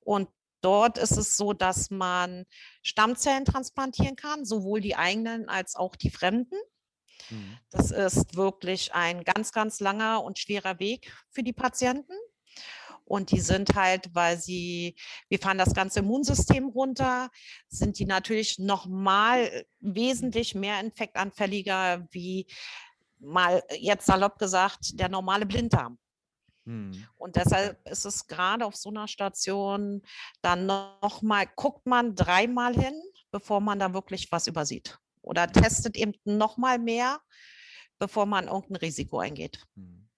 [0.00, 0.28] Und
[0.60, 2.46] dort ist es so, dass man
[2.82, 6.58] Stammzellen transplantieren kann, sowohl die eigenen als auch die fremden.
[7.30, 7.58] Mhm.
[7.70, 12.14] Das ist wirklich ein ganz, ganz langer und schwerer Weg für die Patienten.
[13.04, 14.96] Und die sind halt, weil sie,
[15.28, 17.30] wir fahren das ganze Immunsystem runter,
[17.68, 22.46] sind die natürlich nochmal wesentlich mehr infektanfälliger wie
[23.18, 25.98] mal jetzt salopp gesagt der normale Blinddarm.
[26.64, 27.06] Mhm.
[27.16, 30.02] Und deshalb ist es gerade auf so einer Station
[30.42, 33.00] dann nochmal, guckt man dreimal hin,
[33.30, 34.98] bevor man da wirklich was übersieht.
[35.26, 37.20] Oder testet eben nochmal mehr,
[37.98, 39.62] bevor man irgendein Risiko eingeht.
[39.74, 40.08] Mhm.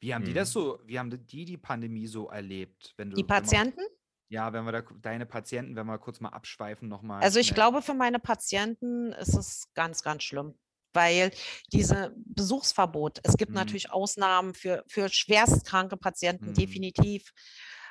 [0.00, 0.52] Wie haben die das Mhm.
[0.52, 2.94] so, wie haben die die Pandemie so erlebt?
[2.96, 3.82] Wenn du, Die Patienten?
[4.28, 7.54] ja, wenn wir da, deine Patienten, wenn wir kurz mal abschweifen nochmal Also ich schnell.
[7.56, 10.58] glaube, für meine Patienten ist es ganz, ganz schlimm,
[10.92, 11.32] weil
[11.72, 13.56] diese Besuchsverbot, es gibt Mhm.
[13.56, 16.54] natürlich Ausnahmen für, für schwerstkranke Patienten, Mhm.
[16.54, 17.32] definitiv.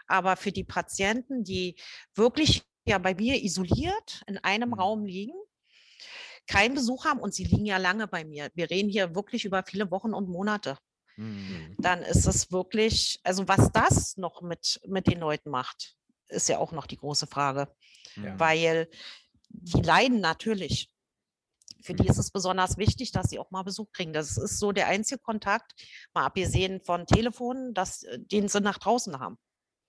[0.07, 1.75] Aber für die Patienten, die
[2.15, 4.75] wirklich ja bei mir isoliert in einem Mhm.
[4.79, 5.35] Raum liegen,
[6.49, 8.49] keinen Besuch haben und sie liegen ja lange bei mir.
[8.55, 10.77] Wir reden hier wirklich über viele Wochen und Monate.
[11.15, 11.25] Mhm.
[11.25, 11.75] Mhm.
[11.77, 15.95] Dann ist es wirklich, also was das noch mit, mit den Leuten macht,
[16.27, 17.67] ist ja auch noch die große Frage
[18.15, 18.39] Mhm.
[18.39, 18.89] weil
[19.49, 20.89] die leiden natürlich.
[21.81, 22.09] Für die Mhm.
[22.09, 24.13] ist es besonders wichtig, dass sie auch mal Besuch kriegen.
[24.13, 25.73] Das ist so der einzige Kontakt,
[26.13, 29.37] mal abgesehen von Telefonen, dass, äh, den sie nach draußen haben.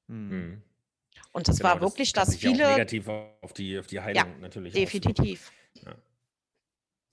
[0.09, 0.63] Mhm.
[1.33, 4.41] Und es Genau, war wirklich, kann dass ja viele, negativ auf die, auf die Heilung
[4.41, 5.15] natürlich auswirken.
[5.15, 5.53] definitiv.
[5.75, 5.95] Ja.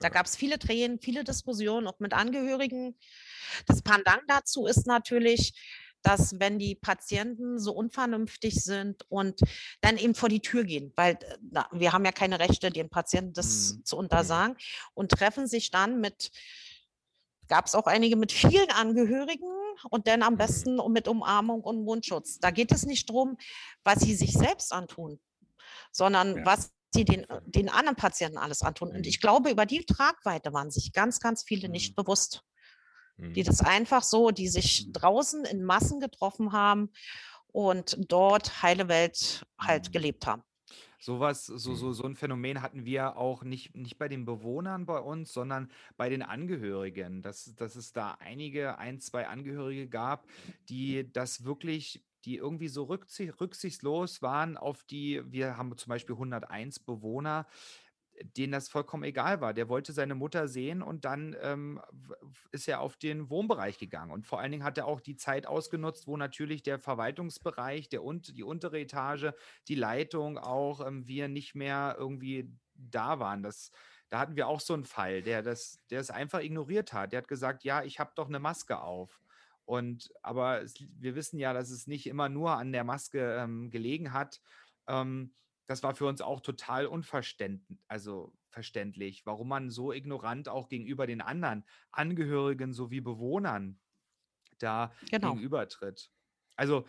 [0.00, 2.96] Da gab es viele Tränen, viele Diskussionen, auch mit Angehörigen.
[3.66, 5.54] Das Pendant dazu ist natürlich,
[6.02, 9.40] dass wenn die Patienten so unvernünftig sind und
[9.80, 12.88] dann eben vor die Tür gehen, weil äh, na, wir haben ja keine Rechte, den
[12.88, 13.84] Patienten das Mhm.
[13.84, 14.56] zu untersagen
[14.94, 16.30] und treffen sich dann mit,
[17.48, 19.48] gab es auch einige mit vielen Angehörigen
[19.90, 20.38] und dann am Mhm.
[20.38, 22.38] besten mit Umarmung und Mundschutz.
[22.38, 23.36] Da geht es nicht darum,
[23.84, 25.18] was sie sich selbst antun,
[25.92, 26.44] sondern Ja.
[26.44, 28.90] was sie den, den anderen Patienten alles antun.
[28.90, 29.04] Und Mhm.
[29.04, 32.02] ich glaube, über die Tragweite waren sich ganz, ganz viele nicht Mhm.
[32.02, 32.44] bewusst
[33.18, 33.46] die Mhm.
[33.46, 36.90] das einfach so, die sich draußen in Massen getroffen haben
[37.48, 40.42] und dort heile Welt halt gelebt haben.
[41.00, 44.98] Sowas, so, so, so ein Phänomen hatten wir auch nicht, nicht bei den Bewohnern bei
[44.98, 47.22] uns, sondern bei den Angehörigen.
[47.22, 50.26] Dass, dass es da einige, ein, zwei Angehörige gab,
[50.68, 56.14] die das wirklich, die irgendwie so rücksicht, rücksichtslos waren auf die, wir haben zum Beispiel
[56.14, 57.46] 101 Bewohner,
[58.36, 59.54] denen das vollkommen egal war.
[59.54, 61.80] Der wollte seine Mutter sehen und dann ähm,
[62.50, 64.10] ist er auf den Wohnbereich gegangen.
[64.10, 68.02] Und vor allen Dingen hat er auch die Zeit ausgenutzt, wo natürlich der Verwaltungsbereich, der
[68.02, 69.32] und, die untere Etage,
[69.68, 73.42] die Leitung auch, ähm, wir nicht mehr irgendwie da waren.
[73.42, 73.70] Das,
[74.08, 77.12] da hatten wir auch so einen Fall, der das, der es einfach ignoriert hat.
[77.12, 79.20] Der hat gesagt, ja, ich habe doch eine Maske auf.
[79.68, 83.70] Und aber es, wir wissen ja, dass es nicht immer nur an der Maske ähm,
[83.70, 84.40] gelegen hat.
[84.86, 85.34] Ähm,
[85.66, 91.06] das war für uns auch total unverständlich, also verständlich, warum man so ignorant auch gegenüber
[91.06, 93.78] den anderen Angehörigen sowie Bewohnern
[94.58, 95.38] da Genau.
[95.38, 96.12] gegenübertritt.
[96.56, 96.86] Also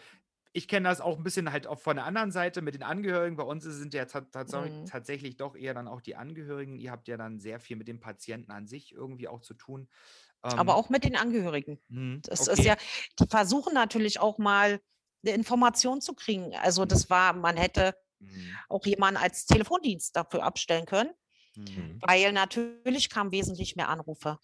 [0.53, 3.37] ich kenne das auch ein bisschen halt auch von der anderen Seite mit den Angehörigen.
[3.37, 4.91] Bei uns sind ja tats- Mhm.
[4.91, 6.77] tatsächlich doch eher dann auch die Angehörigen.
[6.77, 9.89] Ihr habt ja dann sehr viel mit dem Patienten an sich irgendwie auch zu tun.
[10.55, 11.79] Aber Ähm, auch mit den Angehörigen.
[11.89, 12.47] hm, Das okay.
[12.47, 12.77] ist ja,
[13.19, 14.81] die versuchen natürlich auch mal
[15.25, 16.55] eine Information zu kriegen.
[16.55, 21.11] Also das war, man hätte Hm, auch jemanden als Telefondienst dafür abstellen können,
[21.55, 22.01] hm, Mhm.
[22.01, 24.39] weil natürlich kamen wesentlich mehr Anrufe.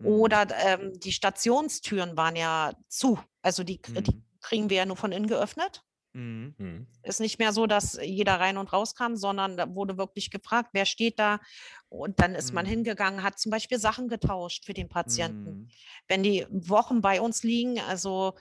[0.00, 3.20] hm, Oder ähm, die Stationstüren waren ja zu.
[3.42, 5.82] Also die, die hm, kriegen wir ja nur von innen geöffnet.
[6.18, 6.86] Hm, Mhm.
[7.02, 10.70] ist nicht mehr so, dass jeder rein und raus kam, sondern da wurde wirklich gefragt,
[10.72, 11.40] wer steht da.
[11.88, 12.66] Und dann ist man Mhm.
[12.66, 15.56] hingegangen, hat zum Beispiel Sachen getauscht für den Patienten.
[15.56, 15.70] hm,
[16.08, 18.34] Wenn die Wochen bei uns liegen, also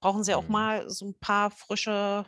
[0.00, 0.50] brauchen sie auch Mhm.
[0.50, 2.26] mal so ein paar frische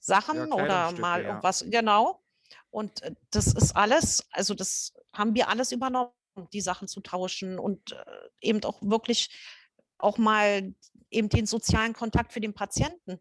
[0.00, 1.24] Sachen oder Kleidungsstücke, mal ja.
[1.24, 1.64] irgendwas.
[1.68, 2.22] Genau.
[2.70, 6.12] Und äh, das ist alles, also das haben wir alles übernommen,
[6.52, 8.04] die Sachen zu tauschen und äh,
[8.40, 9.30] eben auch wirklich
[9.98, 10.74] auch mal
[11.10, 13.20] eben den sozialen Kontakt für den Patienten.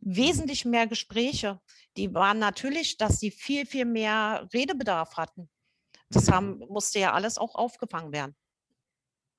[0.00, 1.60] Wesentlich mehr Gespräche.
[1.96, 5.48] Die waren natürlich, dass die viel, viel mehr Redebedarf hatten.
[6.10, 6.32] Das Mhm.
[6.32, 8.34] haben, musste ja alles auch aufgefangen werden.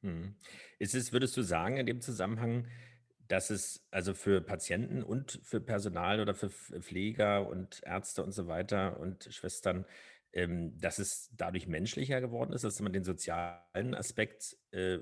[0.01, 0.36] Mhm.
[0.79, 2.67] Ist es, würdest du sagen, in dem Zusammenhang,
[3.27, 8.32] dass es also für Patienten und für Personal oder für Pf- Pfleger und Ärzte und
[8.34, 9.86] so weiter und Schwestern,
[10.34, 14.99] ähm, dass es dadurch menschlicher geworden ist, dass man den sozialen Aspekt äh,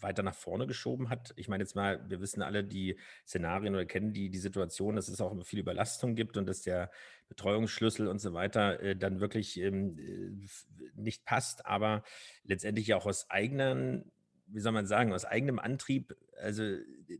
[0.00, 1.32] weiter nach vorne geschoben hat?
[1.36, 5.08] Ich meine jetzt mal, wir wissen alle die Szenarien oder kennen die, die Situation, dass
[5.08, 6.90] es auch viel Überlastung gibt und dass der
[7.28, 12.02] Betreuungsschlüssel und so weiter äh, dann wirklich ähm, äh, nicht passt, aber
[12.44, 14.10] letztendlich auch aus eigenen
[14.50, 16.62] wie soll man sagen, aus eigenem Antrieb, also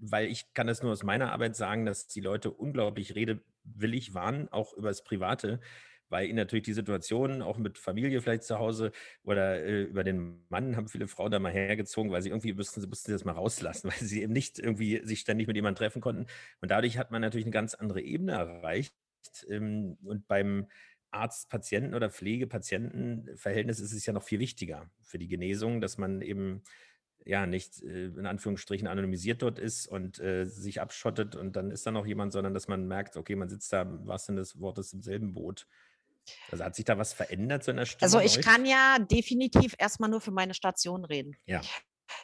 [0.00, 4.48] weil ich kann das nur aus meiner Arbeit sagen, dass die Leute unglaublich redewillig waren,
[4.50, 5.60] auch über das Private,
[6.08, 8.92] weil ihnen natürlich die Situation, auch mit Familie vielleicht zu Hause
[9.24, 12.80] oder äh, über den Mann, haben viele Frauen da mal hergezogen, weil sie irgendwie müssten,
[12.80, 16.00] sie mussten das mal rauslassen, weil sie eben nicht irgendwie sich ständig mit jemandem treffen
[16.00, 16.26] konnten.
[16.60, 18.94] Und dadurch hat man natürlich eine ganz andere Ebene erreicht.
[19.48, 20.66] Ähm, und beim
[21.10, 26.62] Arzt-Patienten- oder Pflege-Patienten-Verhältnis ist es ja noch viel wichtiger für die Genesung, dass man eben
[27.24, 31.86] ja nicht äh, in Anführungsstrichen anonymisiert dort ist und äh, sich abschottet und dann ist
[31.86, 34.78] da noch jemand, sondern dass man merkt, okay, man sitzt da, was denn das Wort
[34.78, 35.66] ist, im selben Boot.
[36.50, 38.02] Also hat sich da was verändert zu einer Stimme?
[38.02, 41.36] Also ich kann ja definitiv erstmal nur für meine Station reden.
[41.46, 41.60] Ja.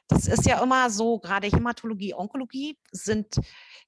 [0.09, 3.37] Das ist ja immer so, gerade Hämatologie, Onkologie sind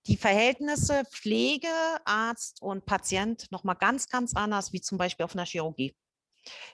[0.06, 1.68] die Verhältnisse Pflege,
[2.04, 5.94] Arzt und Patient nochmal ganz, ganz anders wie zum Beispiel auf einer Chirurgie.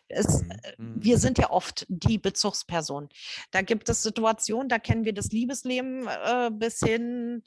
[0.09, 0.51] Es, mhm.
[0.51, 3.09] äh, wir sind ja oft die Bezugsperson.
[3.51, 7.43] Da gibt es Situationen, da kennen wir das Liebesleben äh, bis hin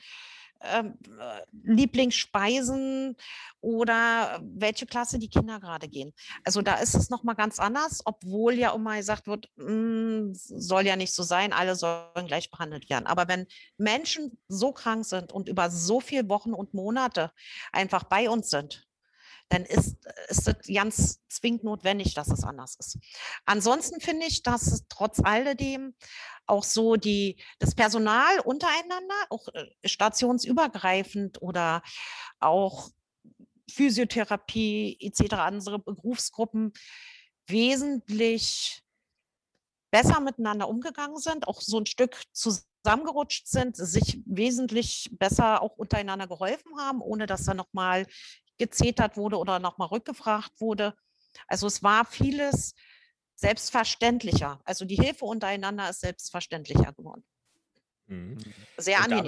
[0.66, 0.84] äh,
[1.64, 3.16] Lieblingsspeisen
[3.62, 6.14] oder welche Klasse die Kinder gerade gehen.
[6.44, 10.96] Also da ist es nochmal ganz anders, obwohl ja immer gesagt wird, mm, soll ja
[10.96, 13.08] nicht so sein, alle sollen gleich behandelt werden.
[13.08, 13.48] Aber wenn
[13.78, 17.32] Menschen so krank sind und über so viele Wochen und Monate
[17.72, 18.88] einfach bei uns sind,
[19.50, 22.98] dann ist, ist es ganz zwingend notwendig, dass es anders ist.
[23.46, 25.96] Ansonsten finde ich, dass es trotz alledem
[26.48, 31.82] auch so die, das Personal untereinander, auch äh, stationsübergreifend oder
[32.40, 32.90] auch
[33.70, 36.74] Physiotherapie etc., andere Berufsgruppen
[37.48, 38.82] wesentlich
[39.92, 46.28] besser miteinander umgegangen sind, auch so ein Stück zusammengerutscht sind, sich wesentlich besser auch untereinander
[46.28, 48.06] geholfen haben, ohne dass da nochmal
[48.58, 50.96] gezetert wurde oder nochmal rückgefragt wurde.
[51.48, 52.74] Also es war vieles
[53.36, 54.60] selbstverständlicher.
[54.64, 57.24] Also die Hilfe untereinander ist selbstverständlicher geworden.
[58.08, 58.38] Mhm.
[58.78, 59.26] Sehr und angenehm.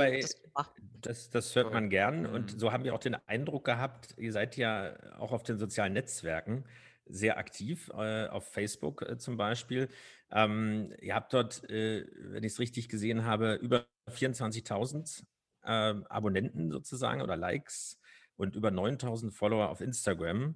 [0.54, 2.26] Dabei, das, das, hört man gern.
[2.26, 2.60] Und mhm.
[2.60, 6.63] so haben wir auch den Eindruck gehabt, ihr seid ja auch auf den sozialen Netzwerken
[7.10, 9.90] sehr aktiv, äh, auf Facebook äh, zum Beispiel.
[10.32, 15.24] Ähm, ihr habt dort, äh, wenn ich es richtig gesehen habe, über 24.000
[15.66, 18.00] ähm, Abonnenten sozusagen oder Likes
[18.38, 20.56] und über 9000 Follower auf Instagram.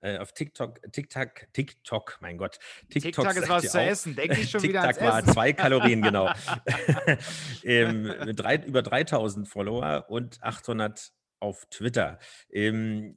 [0.00, 2.58] Äh, auf TikTok, TikTok, TikTok, mein Gott.
[2.88, 5.32] TikTok, TikTok ist was zu essen, denke ich schon TikTok wieder ans war Essen.
[5.32, 6.32] zwei Kalorien, genau.
[7.64, 12.20] ähm, drei, über 3000 Follower und 800 auf Twitter.
[12.50, 13.16] Ähm,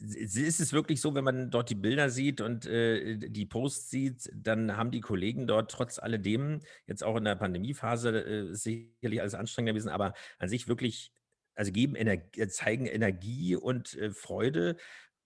[0.00, 4.30] ist es wirklich so, wenn man dort die Bilder sieht und äh, die Posts sieht,
[4.34, 9.34] dann haben die Kollegen dort trotz alledem, jetzt auch in der Pandemiephase, äh, sicherlich alles
[9.34, 11.12] anstrengender gewesen, aber an sich wirklich
[11.58, 14.76] also geben Energie, zeigen Energie und äh, Freude.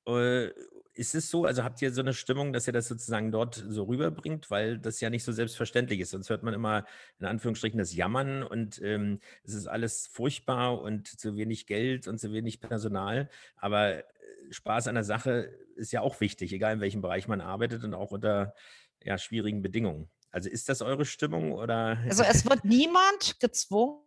[0.09, 0.49] Äh,
[0.95, 1.45] ist es so?
[1.45, 5.01] Also habt ihr so eine Stimmung, dass ihr das sozusagen dort so rüberbringt, weil das
[5.03, 6.11] ja nicht so selbstverständlich ist.
[6.11, 6.87] Sonst hört man immer
[7.19, 12.19] in Anführungsstrichen das Jammern und ähm, es ist alles furchtbar und zu wenig Geld und
[12.19, 13.29] zu wenig Personal.
[13.57, 14.03] Aber äh,
[14.51, 17.93] Spaß an der Sache ist ja auch wichtig, egal in welchem Bereich man arbeitet und
[17.93, 18.55] auch unter
[19.03, 20.11] ja, schwierigen Bedingungen.
[20.31, 21.99] Also ist das eure Stimmung oder?
[22.09, 24.01] Also es wird niemand gezwungen,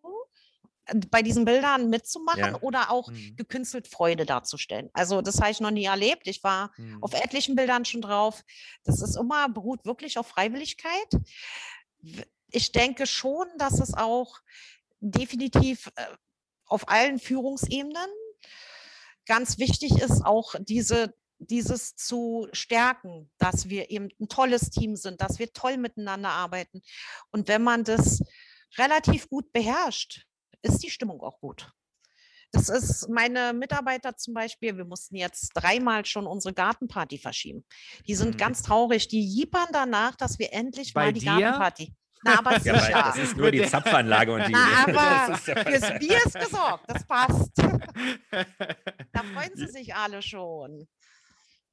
[1.09, 2.61] bei diesen Bildern mitzumachen ja.
[2.61, 3.35] oder auch mhm.
[3.35, 4.89] gekünstelt Freude darzustellen.
[4.93, 6.27] Also das habe ich noch nie erlebt.
[6.27, 7.03] Ich war mhm.
[7.03, 8.43] auf etlichen Bildern schon drauf.
[8.83, 11.09] Das ist immer, beruht wirklich auf Freiwilligkeit.
[12.51, 14.39] Ich denke schon, dass es auch
[14.99, 16.05] definitiv äh,
[16.65, 18.09] auf allen Führungsebenen
[19.25, 25.21] ganz wichtig ist, auch diese dieses zu stärken, dass wir eben ein tolles Team sind,
[25.21, 26.81] dass wir toll miteinander arbeiten.
[27.31, 28.23] Und wenn man das
[28.77, 30.25] relativ gut beherrscht,
[30.65, 31.71] ist die Stimmung auch gut.
[32.51, 34.77] Das ist meine Mitarbeiter zum Beispiel.
[34.77, 37.65] Wir mussten jetzt dreimal schon unsere Gartenparty verschieben.
[38.07, 38.37] Die sind mhm.
[38.37, 39.07] ganz traurig.
[39.07, 41.31] Die jippern danach, dass wir endlich Bei mal die dir?
[41.31, 41.93] Gartenparty.
[42.23, 42.89] Na, aber sicher.
[42.89, 44.53] Ja, das ist nur die Zapfanlage und die.
[44.53, 44.83] Na,
[45.27, 45.55] aber fürs
[45.99, 46.85] Bier ist gesorgt.
[46.87, 47.51] Das passt.
[47.57, 50.87] da freuen sie sich alle schon.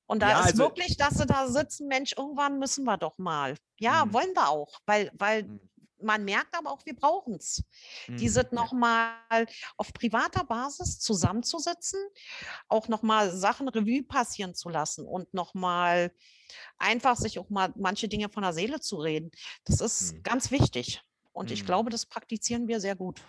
[0.07, 3.17] Und da ja, ist also, wirklich, dass sie da sitzen, Mensch, irgendwann müssen wir doch
[3.19, 3.57] mal.
[3.79, 4.13] Ja, mhm.
[4.15, 5.72] wollen wir auch, weil, weil mhm
[6.03, 7.65] man merkt aber auch, wir brauchen es.
[8.09, 8.17] Mhm.
[8.17, 12.01] Diese nochmal auf privater Basis zusammenzusitzen,
[12.69, 16.13] auch nochmal Sachen Revue passieren zu lassen und nochmal
[16.79, 19.31] einfach sich auch mal manche Dinge von der Seele zu reden.
[19.65, 20.23] Das ist mhm.
[20.23, 21.03] ganz wichtig.
[21.33, 21.55] Und mhm.
[21.55, 23.23] ich glaube, das praktizieren wir sehr gut.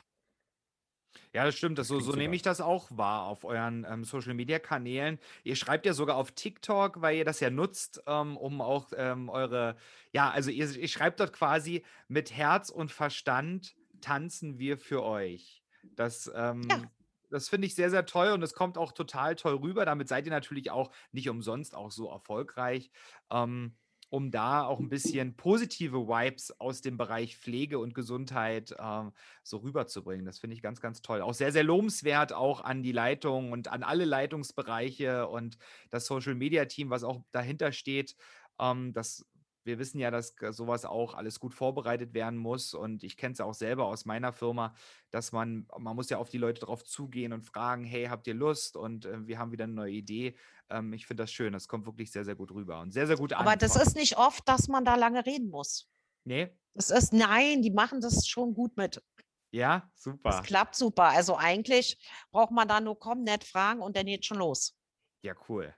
[1.33, 1.77] Ja, das stimmt.
[1.77, 5.19] Das so, so nehme ich das auch wahr auf euren ähm, Social Media Kanälen.
[5.43, 9.29] Ihr schreibt ja sogar auf TikTok, weil ihr das ja nutzt, ähm, um auch ähm,
[9.29, 9.75] eure,
[10.11, 15.63] ja, also ihr, ihr schreibt dort quasi mit Herz und Verstand tanzen wir für euch.
[15.95, 16.81] Das, ähm, ja.
[17.29, 19.85] das finde ich sehr, sehr toll und es kommt auch total toll rüber.
[19.85, 22.91] Damit seid ihr natürlich auch nicht umsonst auch so erfolgreich.
[23.31, 23.75] Ähm,
[24.13, 29.03] um da auch ein bisschen positive Vibes aus dem Bereich Pflege und Gesundheit äh,
[29.41, 30.23] so rüberzubringen.
[30.23, 31.23] Das finde ich ganz, ganz toll.
[31.23, 35.57] Auch sehr, sehr lobenswert auch an die Leitung und an alle Leitungsbereiche und
[35.89, 38.15] das Social Media Team, was auch dahinter steht.
[38.59, 39.25] Ähm, das
[39.63, 42.73] wir wissen ja, dass sowas auch alles gut vorbereitet werden muss.
[42.73, 44.75] Und ich kenne es auch selber aus meiner Firma,
[45.11, 48.33] dass man, man muss ja auf die Leute drauf zugehen und fragen, hey, habt ihr
[48.33, 48.75] Lust?
[48.75, 50.37] Und äh, wir haben wieder eine neue Idee.
[50.69, 51.53] Ähm, ich finde das schön.
[51.53, 53.45] Das kommt wirklich sehr, sehr gut rüber und sehr, sehr gut an.
[53.45, 55.89] Aber das ist nicht oft, dass man da lange reden muss.
[56.25, 56.57] Nee.
[56.73, 59.01] Das ist, nein, die machen das schon gut mit.
[59.51, 60.31] Ja, super.
[60.31, 61.03] Das klappt super.
[61.03, 61.99] Also eigentlich
[62.31, 64.75] braucht man da nur kommen, nett fragen und dann geht schon los.
[65.21, 65.73] Ja, cool.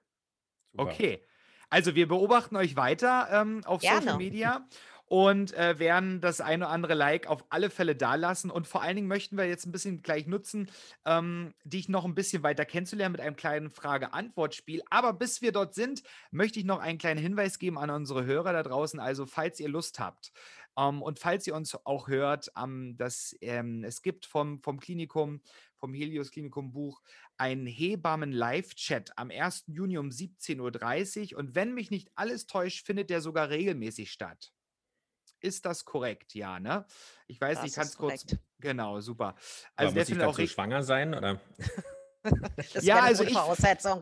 [0.71, 0.83] Super.
[0.83, 1.27] Okay.
[1.69, 4.01] Also wir beobachten euch weiter ähm, auf Gerne.
[4.01, 4.65] Social Media
[5.07, 8.49] und äh, werden das eine oder andere Like auf alle Fälle dalassen.
[8.49, 10.69] Und vor allen Dingen möchten wir jetzt ein bisschen gleich nutzen,
[11.05, 14.81] ähm, dich noch ein bisschen weiter kennenzulernen mit einem kleinen Frage-Antwort-Spiel.
[14.89, 16.01] Aber bis wir dort sind,
[16.31, 18.99] möchte ich noch einen kleinen Hinweis geben an unsere Hörer da draußen.
[18.99, 20.31] Also, falls ihr Lust habt,
[20.77, 24.59] um, ähm, und falls ihr uns auch hört, um, ähm, dass ähm, es gibt vom,
[24.61, 25.41] vom Klinikum,
[25.77, 27.01] vom Helios Klinikum Buch,
[27.37, 29.65] einen Hebammen-Live-Chat am 1.
[29.67, 31.39] Juni um 17.30 Uhr.
[31.39, 34.53] Und wenn mich nicht alles täuscht, findet der sogar regelmäßig statt.
[35.39, 36.33] Ist das korrekt?
[36.33, 36.85] Ja, ne?
[37.27, 38.25] Ich weiß Das nicht, kannst ist kurz.
[38.59, 39.35] Genau, super.
[39.75, 41.13] Aber Also der muss ich dazu schwanger sein?
[41.13, 41.39] Oder?
[42.73, 43.35] Das Ja, wäre eine also ich-.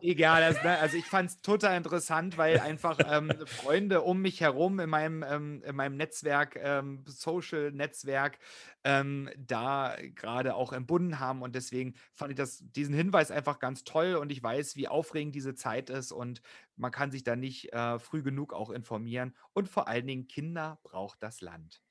[0.01, 4.79] Egal, ne, also ich fand es total interessant, weil einfach ähm, Freunde um mich herum
[4.79, 8.39] in meinem, ähm, in meinem Netzwerk, ähm, Social-Netzwerk,
[8.83, 13.83] ähm, da gerade auch entbunden haben und deswegen fand ich das, diesen Hinweis einfach ganz
[13.83, 16.41] toll und ich weiß, wie aufregend diese Zeit ist und
[16.75, 20.79] man kann sich da nicht äh, früh genug auch informieren und vor allen Dingen Kinder
[20.83, 21.82] braucht das Land.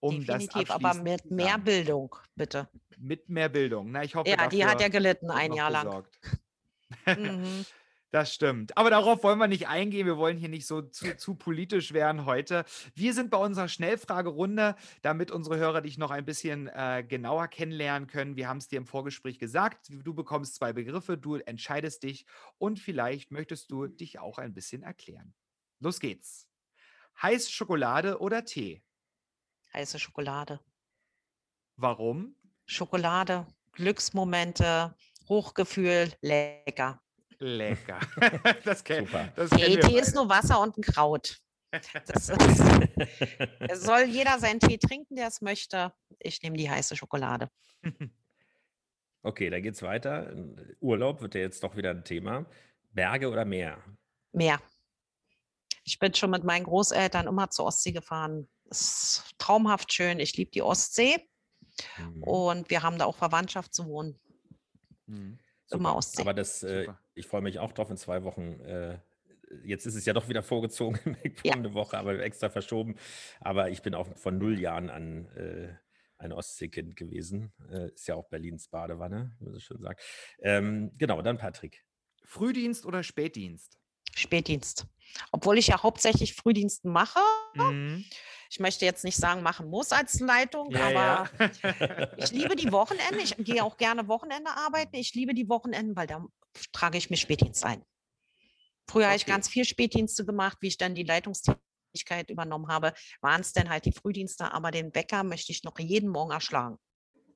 [0.00, 1.64] Um Definitiv, das aber mit mehr sagen.
[1.64, 2.68] Bildung, bitte.
[2.98, 3.90] Mit mehr Bildung.
[3.90, 6.04] Na, ich hoffe, Ja, die hat ja gelitten ein Jahr lang.
[7.06, 7.64] Mhm.
[8.10, 8.74] Das stimmt.
[8.78, 10.06] Aber darauf wollen wir nicht eingehen.
[10.06, 12.64] Wir wollen hier nicht so zu, zu politisch werden heute.
[12.94, 18.08] Wir sind bei unserer Schnellfragerunde, damit unsere Hörer dich noch ein bisschen äh, genauer kennenlernen
[18.08, 18.36] können.
[18.36, 19.88] Wir haben es dir im Vorgespräch gesagt.
[19.90, 22.24] Du bekommst zwei Begriffe, du entscheidest dich
[22.56, 25.34] und vielleicht möchtest du dich auch ein bisschen erklären.
[25.78, 26.48] Los geht's.
[27.20, 28.82] Heiße Schokolade oder Tee?
[29.72, 30.60] Heiße Schokolade.
[31.76, 32.34] Warum?
[32.66, 34.94] Schokolade, Glücksmomente,
[35.28, 37.00] Hochgefühl, lecker.
[37.38, 38.00] Lecker.
[38.64, 39.32] das kenn, Super.
[39.36, 41.40] das Tee, ist nur Wasser und ein Kraut.
[41.70, 42.32] Das ist,
[43.58, 45.92] es soll jeder seinen Tee trinken, der es möchte.
[46.18, 47.50] Ich nehme die heiße Schokolade.
[49.22, 50.34] Okay, da geht's weiter.
[50.80, 52.46] Urlaub wird ja jetzt doch wieder ein Thema.
[52.90, 53.82] Berge oder Meer?
[54.32, 54.60] Meer.
[55.84, 58.48] Ich bin schon mit meinen Großeltern immer zur Ostsee gefahren.
[58.70, 60.20] Es ist traumhaft schön.
[60.20, 61.16] Ich liebe die Ostsee
[61.98, 62.22] Mhm.
[62.24, 64.18] und wir haben da auch Verwandtschaft zu wohnen.
[65.06, 65.38] Mhm.
[65.70, 65.96] Immer Super.
[65.96, 66.22] Ostsee.
[66.22, 68.60] Aber das, äh, ich freue mich auch drauf in zwei Wochen.
[68.60, 68.98] Äh,
[69.64, 71.74] jetzt ist es ja doch wieder vorgezogen, weg Ja.
[71.74, 72.96] Woche, aber extra verschoben.
[73.40, 75.74] Aber ich bin auch von null Jahren an äh,
[76.16, 77.52] ein Ostseekind gewesen.
[77.70, 80.02] Äh, ist ja auch Berlins Badewanne, wie man so schön sagt.
[80.40, 81.84] Ähm, genau, dann Patrick.
[82.24, 83.78] Frühdienst oder Spätdienst?
[84.16, 84.86] Spätdienst.
[85.30, 87.20] Obwohl ich ja hauptsächlich Frühdienst mache.
[87.54, 88.04] Mhm.
[88.50, 92.08] Ich möchte jetzt nicht sagen, machen muss als Leitung, Ja, aber ja.
[92.16, 93.18] ich liebe die Wochenende.
[93.22, 94.96] Ich gehe auch gerne Wochenende arbeiten.
[94.96, 96.24] Ich liebe die Wochenenden, weil da
[96.72, 97.84] trage ich mir Spätdienst ein.
[98.90, 99.32] Früher habe ich Okay.
[99.32, 103.84] ganz viel Spätdienste gemacht, wie ich dann die Leitungstätigkeit übernommen habe, waren es dann halt
[103.84, 106.78] die Frühdienste, aber den Bäcker möchte ich noch jeden Morgen erschlagen.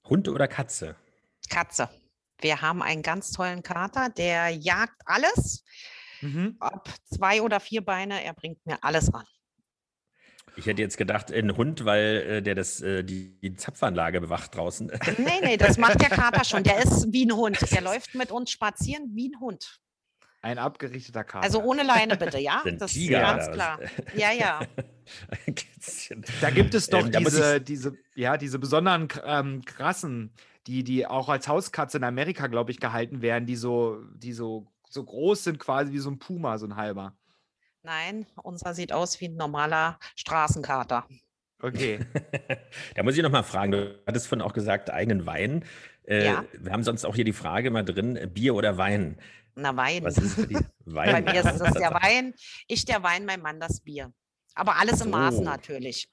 [0.08, 0.96] Hund oder Katze?
[1.50, 1.90] Katze.
[2.40, 5.62] Wir haben einen ganz tollen Kater, der jagt alles.
[6.22, 6.56] Mhm.
[6.58, 9.26] Ob zwei oder vier Beine, er bringt mir alles ran.
[10.57, 14.55] Ich hätte jetzt gedacht, ein Hund, weil äh, der das, äh, die, die Zapfanlage bewacht
[14.55, 14.92] draußen.
[15.18, 16.62] Nee, nee, das macht der Kater schon.
[16.62, 17.59] Der ist wie ein Hund.
[17.72, 19.80] Der läuft mit uns spazieren wie ein Hund.
[20.42, 21.44] Ein abgerichteter Kater.
[21.44, 22.62] Also ohne Leine bitte, ja?
[22.64, 23.78] Ein Das ist Tiger ganz oder klar.
[24.16, 24.61] Ja, ja.
[25.46, 26.24] Ein Kätzchen.
[26.40, 30.34] Da gibt es doch Ähm, diese, diese, ja, diese besonderen ähm, Krassen,
[30.66, 34.66] die, die auch als Hauskatze in Amerika, glaube ich, gehalten werden, die so, die so,
[34.90, 37.16] so groß sind, quasi wie so ein Puma, so ein halber.
[37.82, 41.06] Nein, unser sieht aus wie ein normaler Straßenkater.
[41.60, 42.00] Okay.
[42.94, 45.64] Da muss ich noch mal fragen, du hattest vorhin auch gesagt, eigenen Wein.
[46.06, 46.44] Äh, Ja.
[46.52, 49.18] Wir haben sonst auch hier die Frage mal drin, äh, Bier oder Wein?
[49.54, 50.04] Na, Wein.
[50.04, 50.54] Was ist für die
[50.86, 51.24] Bei Wein?
[51.24, 52.34] mir ist es der Wein,
[52.66, 54.12] ich der Wein, mein Mann das Bier.
[54.54, 55.42] Aber alles im Maß So.
[55.42, 56.08] natürlich.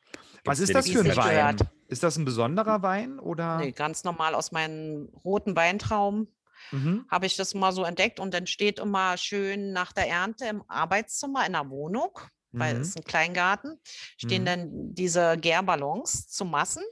[0.46, 1.30] Was ist das für ein Wein?
[1.30, 1.62] gehört.
[1.88, 3.58] Ist das ein besonderer Wein oder?
[3.58, 6.28] Nee, ganz normal aus meinem roten Weintraum
[6.72, 7.06] Mhm.
[7.10, 10.64] habe ich das mal so entdeckt und dann steht immer schön nach der Ernte im
[10.68, 12.20] Arbeitszimmer in der Wohnung,
[12.52, 12.82] weil Mhm.
[12.82, 13.80] es ist ein Kleingarten,
[14.18, 14.46] stehen Mhm.
[14.46, 16.84] dann diese Gärballons zu Massen.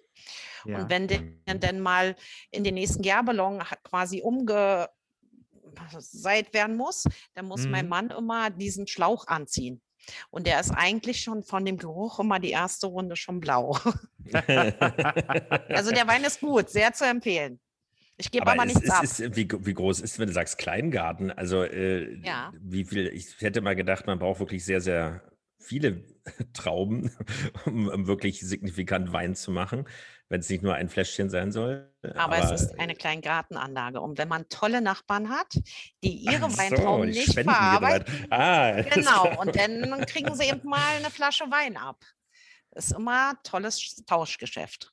[0.65, 0.79] Ja.
[0.81, 2.15] Und wenn der dann mal
[2.51, 4.89] in den nächsten Gärballon quasi umgeseit
[6.53, 7.05] werden muss,
[7.35, 7.89] dann muss mein Mhm.
[7.89, 9.81] Mann immer diesen Schlauch anziehen.
[10.29, 13.77] Und der ist eigentlich schon von dem Geruch immer die erste Runde schon blau.
[15.69, 17.59] also der Wein ist gut, sehr zu empfehlen.
[18.17, 19.03] Ich gebe aber, aber nichts ist, ab.
[19.03, 21.31] Ist, wie, wie, groß ist, wenn du sagst Kleingarten?
[21.31, 22.51] Also äh, ja.
[22.59, 25.21] wie viel, ich hätte mal gedacht, man braucht wirklich sehr, sehr
[25.59, 26.03] viele
[26.53, 27.15] Trauben,
[27.65, 29.87] um, um wirklich signifikant Wein zu machen,
[30.29, 31.93] wenn es nicht nur ein Fläschchen sein soll.
[32.01, 34.01] Aber, aber, es ist eine kleine Gartenanlage.
[34.01, 35.53] Und wenn man tolle Nachbarn hat,
[36.03, 41.11] die ihre so, Weintrauben nicht verarbeiten, ah, genau, und dann kriegen sie eben mal eine
[41.11, 42.03] Flasche Wein ab.
[42.71, 44.91] Das ist immer ein tolles Tauschgeschäft.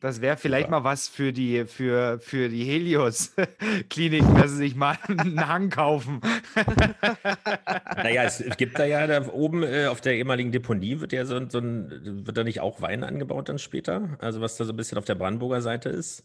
[0.00, 4.98] Das wäre vielleicht mal was für die, für, für die Helios-Kliniken, dass sie sich mal
[5.08, 6.20] einen Hang kaufen.
[7.96, 11.48] naja, es gibt da ja da oben äh, auf der ehemaligen Deponie, wird ja so,
[11.48, 14.18] so ein, wird da nicht auch Wein angebaut dann später?
[14.20, 16.24] Also was da so ein bisschen auf der Brandenburger Seite ist?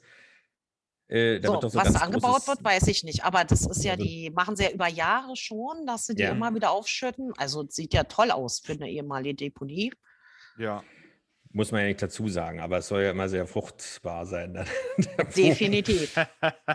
[1.07, 3.23] Äh, so, so was angebaut wird, weiß ich nicht.
[3.23, 6.23] Aber das ist ja, also, die machen sie ja über Jahre schon, dass sie die
[6.23, 6.31] ja.
[6.31, 7.33] immer wieder aufschütten.
[7.37, 9.93] Also sieht ja toll aus für eine ehemalige Deponie.
[10.57, 10.83] Ja.
[11.53, 14.65] Muss man ja nicht dazu sagen, aber es soll ja immer sehr fruchtbar sein.
[15.35, 16.15] Definitiv.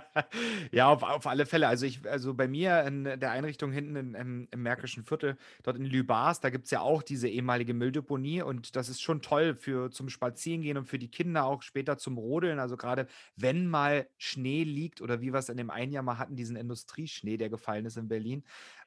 [0.70, 1.66] ja, auf, auf alle Fälle.
[1.66, 5.78] Also ich, also bei mir in der Einrichtung hinten in, im, im Märkischen Viertel, dort
[5.78, 9.54] in Lübars, da gibt es ja auch diese ehemalige Mülldeponie und das ist schon toll
[9.54, 12.58] für zum Spazierengehen und für die Kinder auch später zum Rodeln.
[12.58, 13.06] Also gerade
[13.36, 16.56] wenn mal Schnee liegt oder wie wir es in dem einen Jahr mal hatten, diesen
[16.56, 18.44] Industrieschnee, der gefallen ist in Berlin,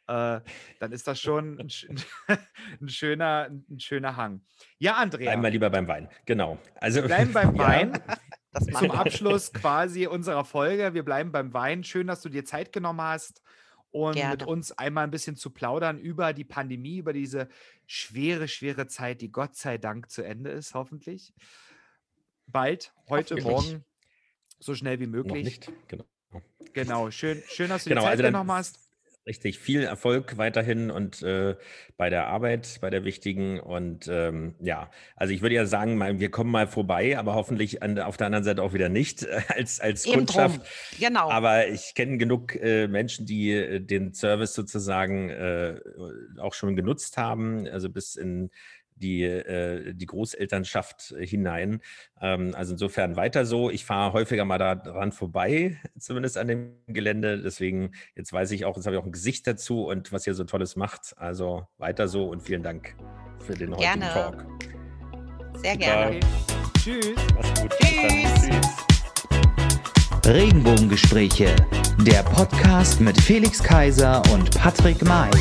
[0.09, 0.41] äh,
[0.79, 1.69] dann ist das schon ein,
[2.81, 4.41] ein, schöner, ein schöner Hang.
[4.79, 5.31] Ja, Andrea.
[5.31, 6.57] Einmal lieber beim Wein, genau.
[6.75, 7.93] Also, wir bleiben beim Wein.
[8.79, 10.95] Zum Abschluss quasi unserer Folge.
[10.95, 11.83] Wir bleiben beim Wein.
[11.83, 13.43] Schön, dass du dir Zeit genommen hast
[13.91, 14.31] und Gerne.
[14.31, 17.47] mit uns einmal ein bisschen zu plaudern über die Pandemie, über diese
[17.85, 21.33] schwere, schwere Zeit, die Gott sei Dank zu Ende ist, hoffentlich.
[22.47, 23.85] Bald, heute, morgen,
[24.57, 25.59] so schnell wie möglich.
[25.59, 26.05] Noch nicht, genau.
[26.73, 28.88] Genau, schön, schön dass du genau, dir Zeit also genommen hast.
[29.29, 31.55] Richtig, viel Erfolg weiterhin und äh,
[31.97, 33.59] bei der Arbeit, bei der wichtigen.
[33.59, 37.83] Und ähm, ja, also ich würde ja sagen, mal, wir kommen mal vorbei, aber hoffentlich
[37.83, 40.57] an, auf der anderen Seite auch wieder nicht äh, als, als Eben Kundschaft.
[40.57, 40.65] Drum.
[40.99, 41.29] Genau.
[41.29, 45.79] Aber ich kenne genug äh, Menschen, die äh, den Service sozusagen äh,
[46.39, 48.49] auch schon genutzt haben, also bis in
[48.99, 51.81] die, äh, die Großelternschaft hinein.
[52.21, 53.69] Ähm, also insofern weiter so.
[53.69, 57.41] Ich fahre häufiger mal daran vorbei, zumindest an dem Gelände.
[57.41, 60.33] Deswegen, jetzt weiß ich auch, jetzt habe ich auch ein Gesicht dazu und was ihr
[60.33, 61.13] so Tolles macht.
[61.17, 62.95] Also weiter so und vielen Dank
[63.45, 64.13] für den gerne.
[64.13, 65.61] heutigen Talk.
[65.61, 66.17] Sehr gerne.
[66.17, 66.19] Okay.
[66.77, 67.15] Tschüss.
[67.35, 67.73] Mach's gut.
[67.79, 68.49] Tschüss.
[68.49, 68.89] Tschüss.
[70.25, 71.55] Regenbogengespräche,
[72.01, 75.31] der Podcast mit Felix Kaiser und Patrick May.